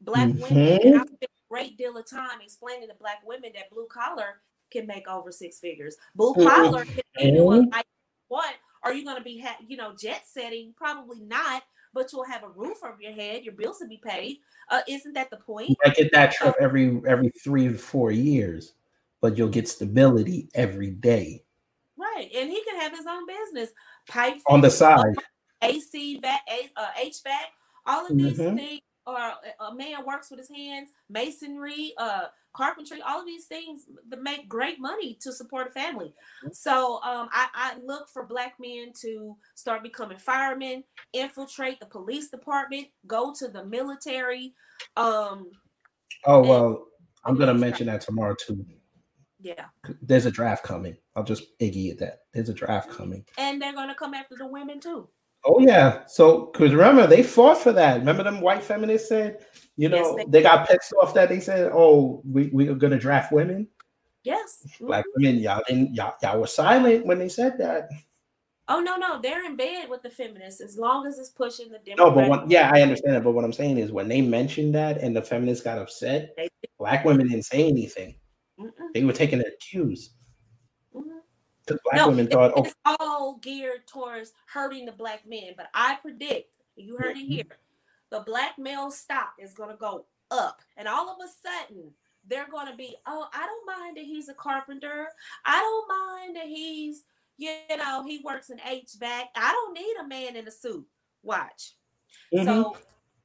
[0.00, 0.84] Black women, Mhm.
[0.84, 4.42] and I spent a great deal of time explaining to black women that blue collar
[4.70, 5.96] can make over six figures.
[6.14, 7.70] Blue collar can you a Mhm.
[7.70, 7.84] nice
[8.28, 8.54] what?
[8.82, 10.74] Are you going to be, ha- you know, jet setting?
[10.74, 11.64] Probably not.
[11.92, 13.44] But you'll have a roof over your head.
[13.44, 14.40] Your bills will be paid.
[14.68, 15.78] Uh, isn't that the point?
[15.84, 18.74] I get that trip every every three to four years,
[19.26, 21.42] but you'll get stability every day
[21.98, 22.30] Right.
[22.34, 23.70] And he can have his own business.
[24.08, 25.16] Pipe on the side.
[25.62, 27.46] AC, vac, A- uh, HVAC,
[27.86, 28.56] all of these Mhm.
[28.56, 28.80] things.
[29.06, 33.86] Or a- a man works with his hands, masonry, uh, carpentry, all of these things
[34.08, 36.12] that make great money to support a family.
[36.52, 42.28] So um, I, I look for black men to start becoming firemen, infiltrate the police
[42.28, 44.54] department, go to the military.
[44.96, 45.50] Um,
[46.24, 46.88] Oh well,
[47.24, 48.64] I'm gonna mention that tomorrow too.
[49.46, 49.66] Yeah.
[50.02, 50.96] There's a draft coming.
[51.14, 52.22] I'll just iggy at that.
[52.34, 53.24] There's a draft coming.
[53.38, 55.08] And they're gonna come after the women too.
[55.44, 56.04] Oh yeah.
[56.06, 57.98] So because remember they fought for that.
[57.98, 61.38] Remember them white feminists said, you Yes, know, they- they got pissed off that they
[61.38, 63.68] said, oh, we, we are gonna draft women.
[64.24, 64.66] Yes.
[64.80, 65.22] Black mm-hmm.
[65.22, 67.88] women, y'all didn't y'all, y'all were silent when they said that.
[68.68, 71.78] Oh no, no, they're in bed with the feminists as long as it's pushing the
[71.94, 73.22] No, but yeah, I understand it.
[73.22, 76.48] But what I'm saying is when they mentioned that and the feminists got upset, They-
[76.80, 78.16] black women didn't say anything.
[78.58, 80.10] Mm-mm, They were taking their cues.
[80.92, 85.54] Because black No, women thought, oh, it's all geared towards hurting the black men.
[85.56, 87.28] But I predict, you heard it Mhm.
[87.28, 87.58] here,
[88.10, 91.92] the black male stock is going to go up, and all of a sudden
[92.28, 95.08] they're going to be, oh, I don't mind that he's a carpenter.
[95.44, 97.04] I don't mind that he's,
[97.36, 99.28] you know, he works in HVAC.
[99.34, 100.86] I don't need a man in a suit.
[101.22, 101.74] Watch.
[102.32, 102.44] mhm.
[102.44, 102.76] So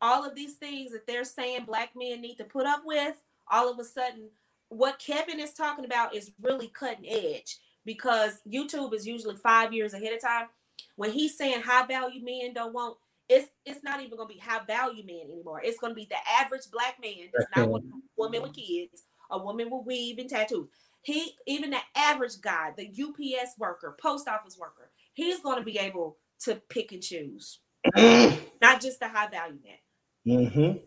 [0.01, 3.15] all of these things that they're saying black men need to put up with,
[3.49, 4.29] all of a sudden,
[4.71, 9.93] what Kevin is talking about is really cutting edge because YouTube is usually five years
[9.93, 10.47] ahead of time.
[10.95, 12.97] When he's saying high value men don't want,
[13.27, 15.61] it's it's not even gonna be high value men anymore.
[15.61, 17.29] It's gonna be the average black man.
[17.33, 17.83] It's not one
[18.17, 20.69] woman with kids, a woman with weave and tattoos.
[21.01, 26.17] He even the average guy, the UPS worker, post office worker, he's gonna be able
[26.43, 27.59] to pick and choose
[27.95, 30.47] not just the high value man.
[30.49, 30.77] Mm-hmm.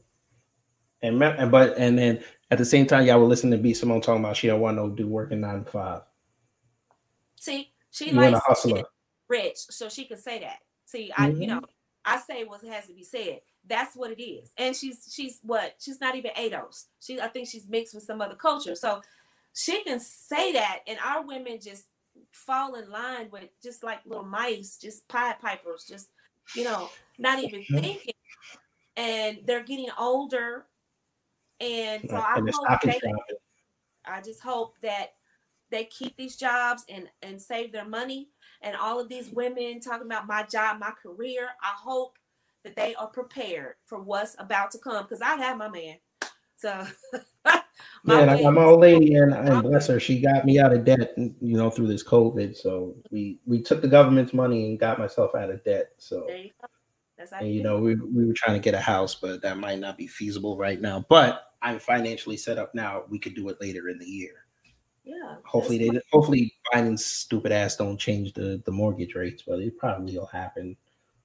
[1.04, 4.00] And, and but and then at the same time, y'all were listening to B Simone
[4.00, 6.02] talking about she don't want no do working nine to five.
[7.38, 8.86] See, she You likes get
[9.28, 10.58] rich, so she can say that.
[10.86, 11.48] See, I you Mhm.
[11.48, 11.60] know,
[12.06, 13.40] I say what has to be said.
[13.66, 14.50] That's what it is.
[14.56, 15.74] And she's she's what?
[15.78, 16.86] She's not even ADOS.
[17.00, 18.74] She I think she's mixed with some other culture.
[18.74, 19.02] So
[19.52, 21.84] she can say that, and our women just
[22.30, 26.08] fall in line with just like little mice, just pied pipers, just
[26.54, 27.82] you know, not even Mhm.
[27.82, 28.14] thinking.
[28.96, 30.66] And they're getting older.
[31.60, 33.00] And so I and hope they.
[34.06, 35.14] I just hope that
[35.70, 38.28] they keep these jobs and and save their money.
[38.62, 41.48] And all of these women talking about my job, my career.
[41.62, 42.18] I hope
[42.64, 45.96] that they are prepared for what's about to come because I have my man.
[46.56, 46.86] So
[48.06, 50.72] Yeah, I got man- my old lady, and, and bless her, she got me out
[50.72, 52.54] of debt, you know, through this COVID.
[52.56, 55.92] So we we took the government's money and got myself out of debt.
[55.98, 56.68] So There you go.
[57.16, 59.78] That's and, you know, we we were trying to get a house, but that might
[59.78, 61.04] not be feasible right now.
[61.08, 63.04] But I'm financially set up now.
[63.08, 64.44] We could do it later in the year.
[65.04, 65.36] Yeah.
[65.44, 70.16] Hopefully they hopefully Biden's stupid ass don't change the the mortgage rates, but it probably
[70.16, 70.76] will happen.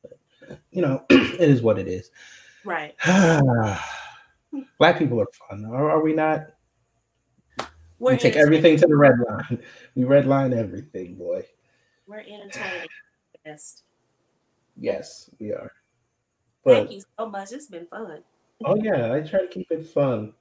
[0.02, 2.12] But, you know, it is what it is.
[2.64, 2.96] right.
[4.80, 6.48] Black people are fun, are, are we not?
[8.00, 9.62] We're we take everything to the red line.
[9.96, 11.46] We red line everything, boy.
[12.08, 12.88] we're entertaining.
[13.46, 13.84] Best.
[14.78, 15.72] Yes, we are.
[16.66, 17.52] Thank you so much.
[17.52, 18.24] It's been fun.
[18.66, 20.34] oh yeah, I try to keep it fun.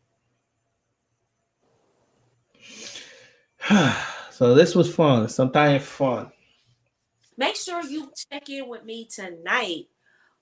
[4.31, 5.29] so this was fun.
[5.29, 6.31] Sometimes fun.
[7.37, 9.87] Make sure you check in with me tonight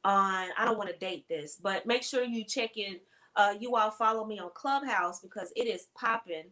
[0.04, 2.98] on I don't want to date this, but make sure you check in.
[3.36, 6.46] Uh, you all follow me on Clubhouse because it is popping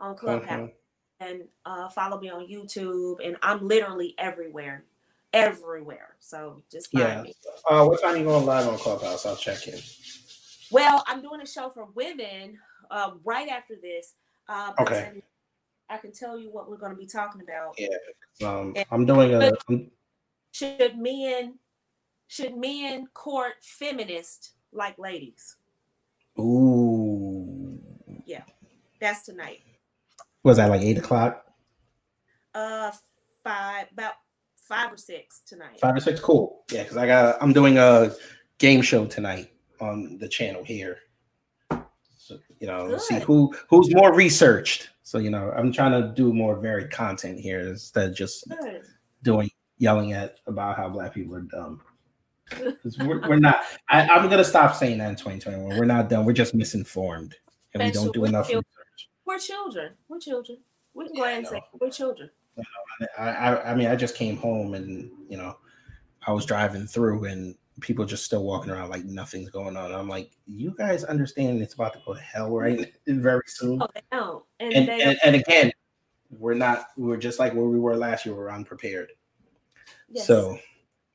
[0.00, 0.72] on Clubhouse, Mhm.
[1.20, 4.84] and uh, follow me on YouTube, and I'm literally everywhere,
[5.34, 6.16] everywhere.
[6.20, 7.22] So just find Yeah.
[7.22, 7.34] me.
[7.68, 9.26] Uh, what time you going live on Clubhouse?
[9.26, 9.78] I'll check in.
[10.70, 12.58] Well, I'm doing a show for women
[12.90, 14.14] uh, right after this.
[14.48, 15.22] Uh, Okay.
[15.90, 17.74] I can tell you what we're going to be talking about.
[17.78, 17.88] Yeah.
[18.48, 19.52] Um, I'm doing a.
[19.68, 19.90] I'm-
[20.52, 21.58] Should men
[22.28, 25.56] should men court feminists like ladies?
[26.38, 27.78] Ooh.
[28.24, 28.44] Yeah,
[29.00, 29.60] that's tonight.
[30.42, 31.44] Was that like eight o'clock?
[32.54, 32.92] Uh,
[33.42, 34.14] five about
[34.68, 35.80] five or six tonight.
[35.80, 36.20] Five or six?
[36.20, 36.64] Cool.
[36.70, 37.36] Yeah, because I got.
[37.42, 38.12] I'm doing a
[38.58, 39.50] game show tonight
[39.80, 40.98] on the channel here.
[42.16, 44.90] So, you know, see who who's more researched.
[45.02, 48.82] So you know, I'm trying to do more varied content here instead of just Good.
[49.22, 51.82] doing yelling at about how black people are dumb.
[52.50, 53.60] 'Cause We're, we're not.
[53.88, 55.78] I, I'm gonna stop saying that in 2021.
[55.78, 56.24] We're not dumb.
[56.24, 57.34] We're just misinformed,
[57.74, 59.08] and we don't do enough chil- research.
[59.26, 59.92] We're children.
[60.08, 60.58] We're children.
[60.94, 62.30] We can go ahead and say we're children.
[63.18, 65.56] I, I, I mean, I just came home and you know,
[66.26, 69.92] I was driving through and people just still walking around like nothing's going on.
[69.92, 73.82] I'm like, you guys understand it's about to go to hell right very soon.
[73.82, 74.44] Oh, they don't.
[74.60, 75.72] And, And, they and and again,
[76.38, 76.88] we're not.
[76.96, 78.34] We're just like where we were last year.
[78.34, 79.10] We're unprepared.
[80.10, 80.26] yes.
[80.26, 80.58] So,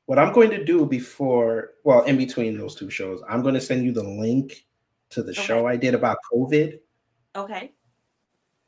[0.06, 3.62] what I'm going to do before, well, in between those two shows, I'm going to
[3.62, 4.66] send you the link
[5.12, 5.42] to the Okay.
[5.42, 6.80] show I did about COVID.
[7.36, 7.72] okay.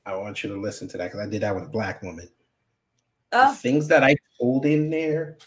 [0.05, 2.27] I want you to listen to that because I did that with a black woman.
[3.31, 5.37] The things that I told in there,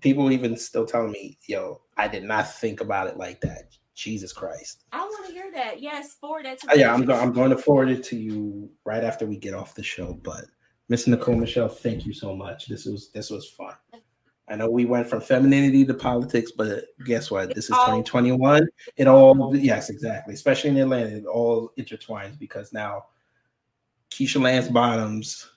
[0.00, 3.72] people even still telling me, yo, I did not think about it like that.
[3.94, 4.84] Jesus Christ.
[4.92, 5.80] I want to hear that.
[5.82, 8.70] Yes, forward that to Uh, yeah, I'm, go- I'm going to forward it to you
[8.84, 10.14] right after we get off the show.
[10.22, 10.46] But
[10.88, 12.66] Miss Nicole Michelle, thank you so much.
[12.66, 13.74] This was this was fun.
[14.48, 17.54] I know we went from femininity to politics, but guess what?
[17.54, 18.66] This is 2021.
[18.96, 20.34] It all yes, exactly.
[20.34, 23.06] Especially in Atlanta, it all intertwines because now
[24.10, 25.48] Keisha Lance Bottoms,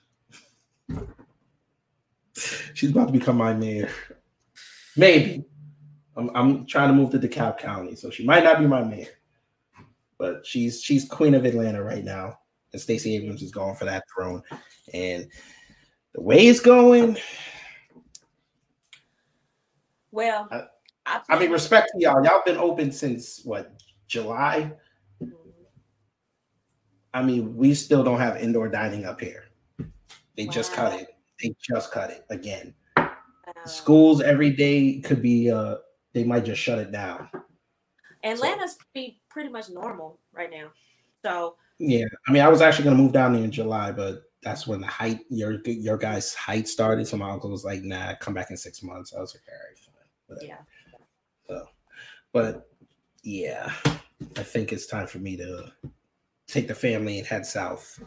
[2.74, 3.90] she's about to become my mayor.
[4.96, 5.44] Maybe.
[6.16, 9.08] I'm, I'm trying to move to DeKalb County, so she might not be my mayor,
[10.18, 12.38] but she's she's queen of Atlanta right now,
[12.72, 14.42] and Stacey Abrams is going for that throne.
[14.94, 15.26] And
[16.14, 17.18] the way it's going,
[20.10, 20.64] Well, I-
[21.08, 22.24] I, I mean, respect to y'all.
[22.24, 23.72] Y'all been open since what
[24.08, 24.72] July.
[25.22, 25.32] Mm-hmm.
[27.14, 29.44] I mean, we still don't have indoor dining up here.
[30.36, 31.15] They just cut it.
[31.42, 32.74] They just cut it again.
[32.96, 33.08] Uh,
[33.66, 35.50] Schools every day could be.
[35.50, 35.76] uh
[36.12, 37.28] They might just shut it down.
[38.24, 40.70] Atlanta's pretty pretty much normal right now.
[41.24, 44.66] So Yeah, I mean, I was actually gonna move down there in July, but that's
[44.66, 47.06] when the height your your guys' height started.
[47.06, 49.68] So my uncle was like, "Nah, come back in six months." I was like, "All
[49.68, 49.94] right, fine."
[50.26, 50.96] whatever." yeah.
[51.48, 51.68] So,
[52.32, 52.68] but
[53.22, 53.72] yeah,
[54.36, 55.72] I think it's time for me to
[56.46, 58.00] take the family and head south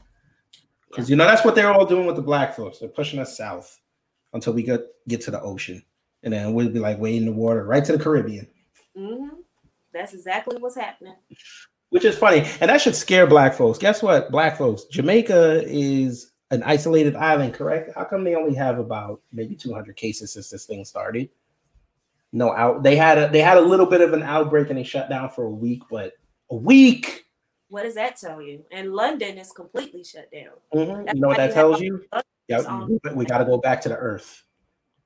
[0.89, 2.79] because you know that's what they're all doing with the black folks.
[2.79, 3.79] They're pushing us south
[4.33, 5.83] until we get get to the ocean,
[6.23, 8.47] and then we'll be like way in the water, right to the Caribbean.
[8.95, 9.27] hmm
[9.93, 11.15] That's exactly what's happening.
[11.89, 12.39] which is funny.
[12.61, 13.79] And that should scare black folks.
[13.79, 14.85] Guess what black folks?
[14.85, 17.91] Jamaica is an isolated island correct?
[17.95, 21.29] How come they only have about maybe 200 cases since this thing started?
[22.31, 24.83] No out they had a they had a little bit of an outbreak and they
[24.83, 26.13] shut down for a week but
[26.51, 27.25] a week
[27.69, 28.65] What does that tell you?
[28.71, 30.53] And London is completely shut down.
[30.73, 31.13] Mhm.
[31.13, 32.05] You know what that tells you
[32.49, 34.43] yeah we, got to go back to the earth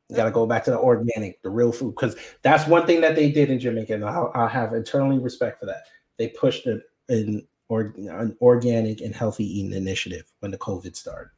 [0.09, 3.01] we got to go back to the organic the real food because that's one thing
[3.01, 5.83] that they did in jamaica and I'll, I'll have eternally respect for that
[6.17, 11.29] they pushed it in or an organic and healthy eating initiative when the covid started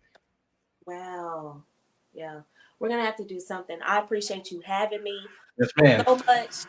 [0.87, 1.63] Wow.
[2.13, 2.41] Yeah.
[2.79, 3.79] We're gonna have to do something.
[3.83, 5.19] I appreciate you having me
[5.57, 6.65] yes ma'am so much.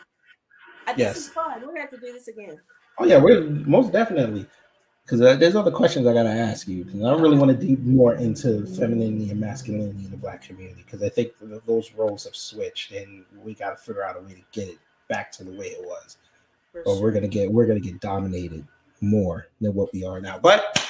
[0.87, 1.17] I, this Yes.
[1.17, 1.61] is fun.
[1.61, 2.59] We're gonna have to do this again.
[2.99, 4.45] Oh yeah we're most definitely
[5.03, 7.79] because uh, there's other questions i gotta ask you because i really want to deep
[7.79, 12.23] more into femininity and masculinity in the black community because i think th- those roles
[12.25, 14.77] have switched and we got to figure out a way to get it
[15.09, 16.17] back to the way it was
[16.71, 17.03] For or sure.
[17.03, 18.65] we're gonna get we're gonna get dominated
[18.99, 20.39] more than what we are now.
[20.39, 20.83] But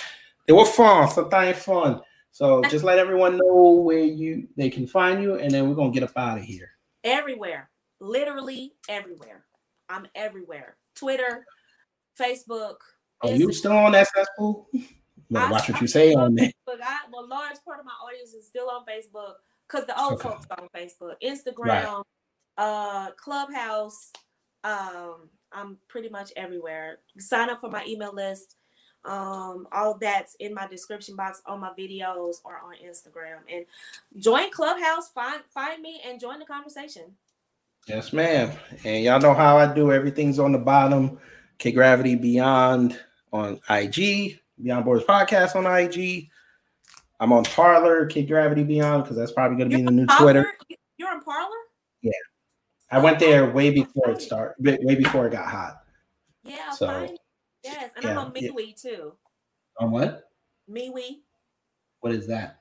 [0.47, 2.01] it was fun, sometimes fun.
[2.31, 5.91] So just let everyone know where you they can find you, and then we're gonna
[5.91, 6.71] get up out of here.
[7.03, 7.69] everywhere.
[7.99, 9.43] Literally everywhere.
[9.89, 10.77] I'm everywhere.
[10.95, 11.45] Twitter,
[12.19, 12.75] Facebook.
[13.21, 13.53] Are you Instagram.
[13.53, 14.67] still on that cesspool?
[14.71, 14.83] You
[15.31, 16.47] better watch what you say on there.
[16.47, 16.81] Facebook.
[16.83, 19.33] I, well, large part of my audience is still on Facebook
[19.67, 20.29] because the old Okay.
[20.29, 22.03] folks are on Facebook, Instagram,
[22.57, 24.11] uh, Clubhouse.
[24.63, 26.99] Um, I'm pretty much everywhere.
[27.17, 28.55] Sign up for my email list.
[29.05, 33.39] Um, all that's in my description box on my videos or on Instagram.
[33.51, 33.65] And
[34.17, 35.09] join Clubhouse.
[35.09, 37.15] Find find me and join the conversation.
[37.87, 38.51] Yes, ma'am.
[38.83, 39.93] And y'all know how I do.
[39.93, 41.19] Everything's on the bottom.
[41.57, 42.99] K Gravity Beyond
[43.33, 46.29] on IG, Beyond Borders Podcast on IG.
[47.19, 50.53] I'm on Parler, K Gravity Beyond, because that's probably gonna be the new Twitter.
[50.97, 51.55] You're on Parler?
[52.01, 52.11] Yeah.
[52.91, 55.81] I went there way before it started, way before it got hot.
[56.43, 57.17] Yeah, So, fine.
[57.63, 58.49] Yes, and yeah, I'm on yeah.
[58.49, 59.13] MeWe too.
[59.79, 60.29] On what?
[60.69, 61.17] MeWe.
[61.99, 62.59] What is that?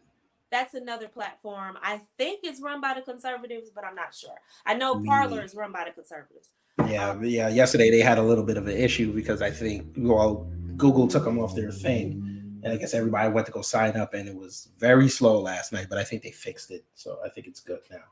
[0.50, 1.78] That's another platform.
[1.82, 4.34] I think it's run by the conservatives, but I'm not sure.
[4.64, 5.02] I know mm.
[5.02, 5.06] MeWe.
[5.06, 6.50] Parler is run by the conservatives.
[6.86, 7.48] Yeah, yeah.
[7.48, 11.24] Yesterday they had a little bit of an issue because I think well, Google took
[11.24, 14.36] them off their thing, and I guess everybody went to go sign up, and it
[14.36, 15.86] was very slow last night.
[15.88, 18.04] But I think they fixed it, so I think it's good now.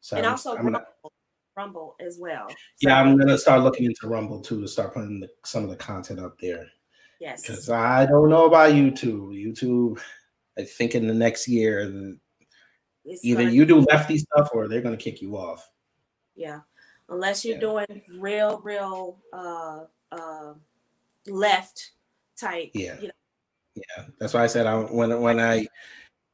[0.00, 0.84] So and I'm- also I'm gonna,
[1.56, 2.48] Rumble, as well.
[2.80, 5.76] yeah, I'm gonna start looking into Rumble too to start putting the, some of the
[5.76, 6.66] content up there
[7.20, 7.42] yes.
[7.42, 9.30] because I don't know about YouTube.
[9.32, 10.00] YouTube,
[10.58, 12.18] I think in the next year
[13.04, 15.68] it's Either you do lefty stuff or they're gonna kick you off.
[16.34, 16.60] Yeah,
[17.08, 17.60] unless you're Yeah.
[17.60, 20.54] doing real, real uh, uh,
[21.26, 21.92] left
[22.36, 22.70] type.
[22.74, 23.00] Yeah.
[23.00, 23.14] You know,
[23.74, 25.66] Yeah, that's why I said I, when when I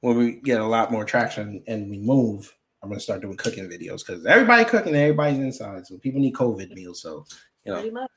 [0.00, 3.64] when we get a lot more traction and we move, I'm gonna start doing cooking
[3.64, 7.00] videos because everybody cooking, everybody's inside, so people need COVID meals.
[7.00, 7.24] So
[7.64, 8.08] you know,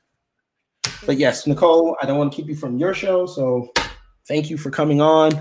[1.06, 3.72] but yes, Nicole, I don't want to keep you from your show, so
[4.26, 5.32] thank you for coming on.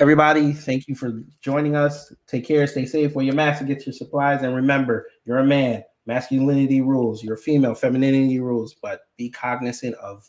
[0.00, 2.12] Everybody, thank you for joining us.
[2.26, 4.42] Take care, stay safe, wear your mask and get your supplies.
[4.42, 10.26] And remember, you're a man, masculinity rules, you're female, femininity rules, but be cognizant of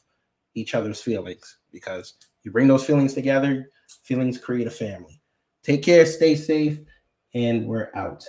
[0.53, 3.71] each other's feelings because you bring those feelings together,
[4.03, 5.21] feelings create a family.
[5.63, 6.79] Take care, stay safe,
[7.33, 8.25] and we're out.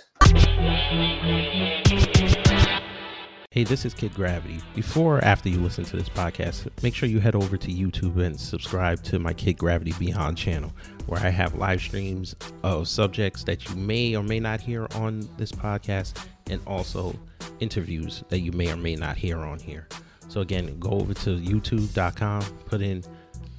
[3.53, 4.61] Hey, this is Kid Gravity.
[4.73, 8.23] Before or after you listen to this podcast, make sure you head over to YouTube
[8.23, 10.71] and subscribe to my Kid Gravity Beyond channel,
[11.07, 12.33] where I have live streams
[12.63, 16.13] of subjects that you may or may not hear on this podcast,
[16.49, 17.13] and also
[17.61, 19.87] interviews that you may or may not hear on here.
[20.27, 23.03] So, again, go over to youtube.com, put in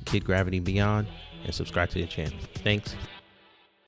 [0.05, 1.07] Kid Gravity Beyond,
[1.45, 2.39] and subscribe to the channel.
[2.57, 2.95] Thanks.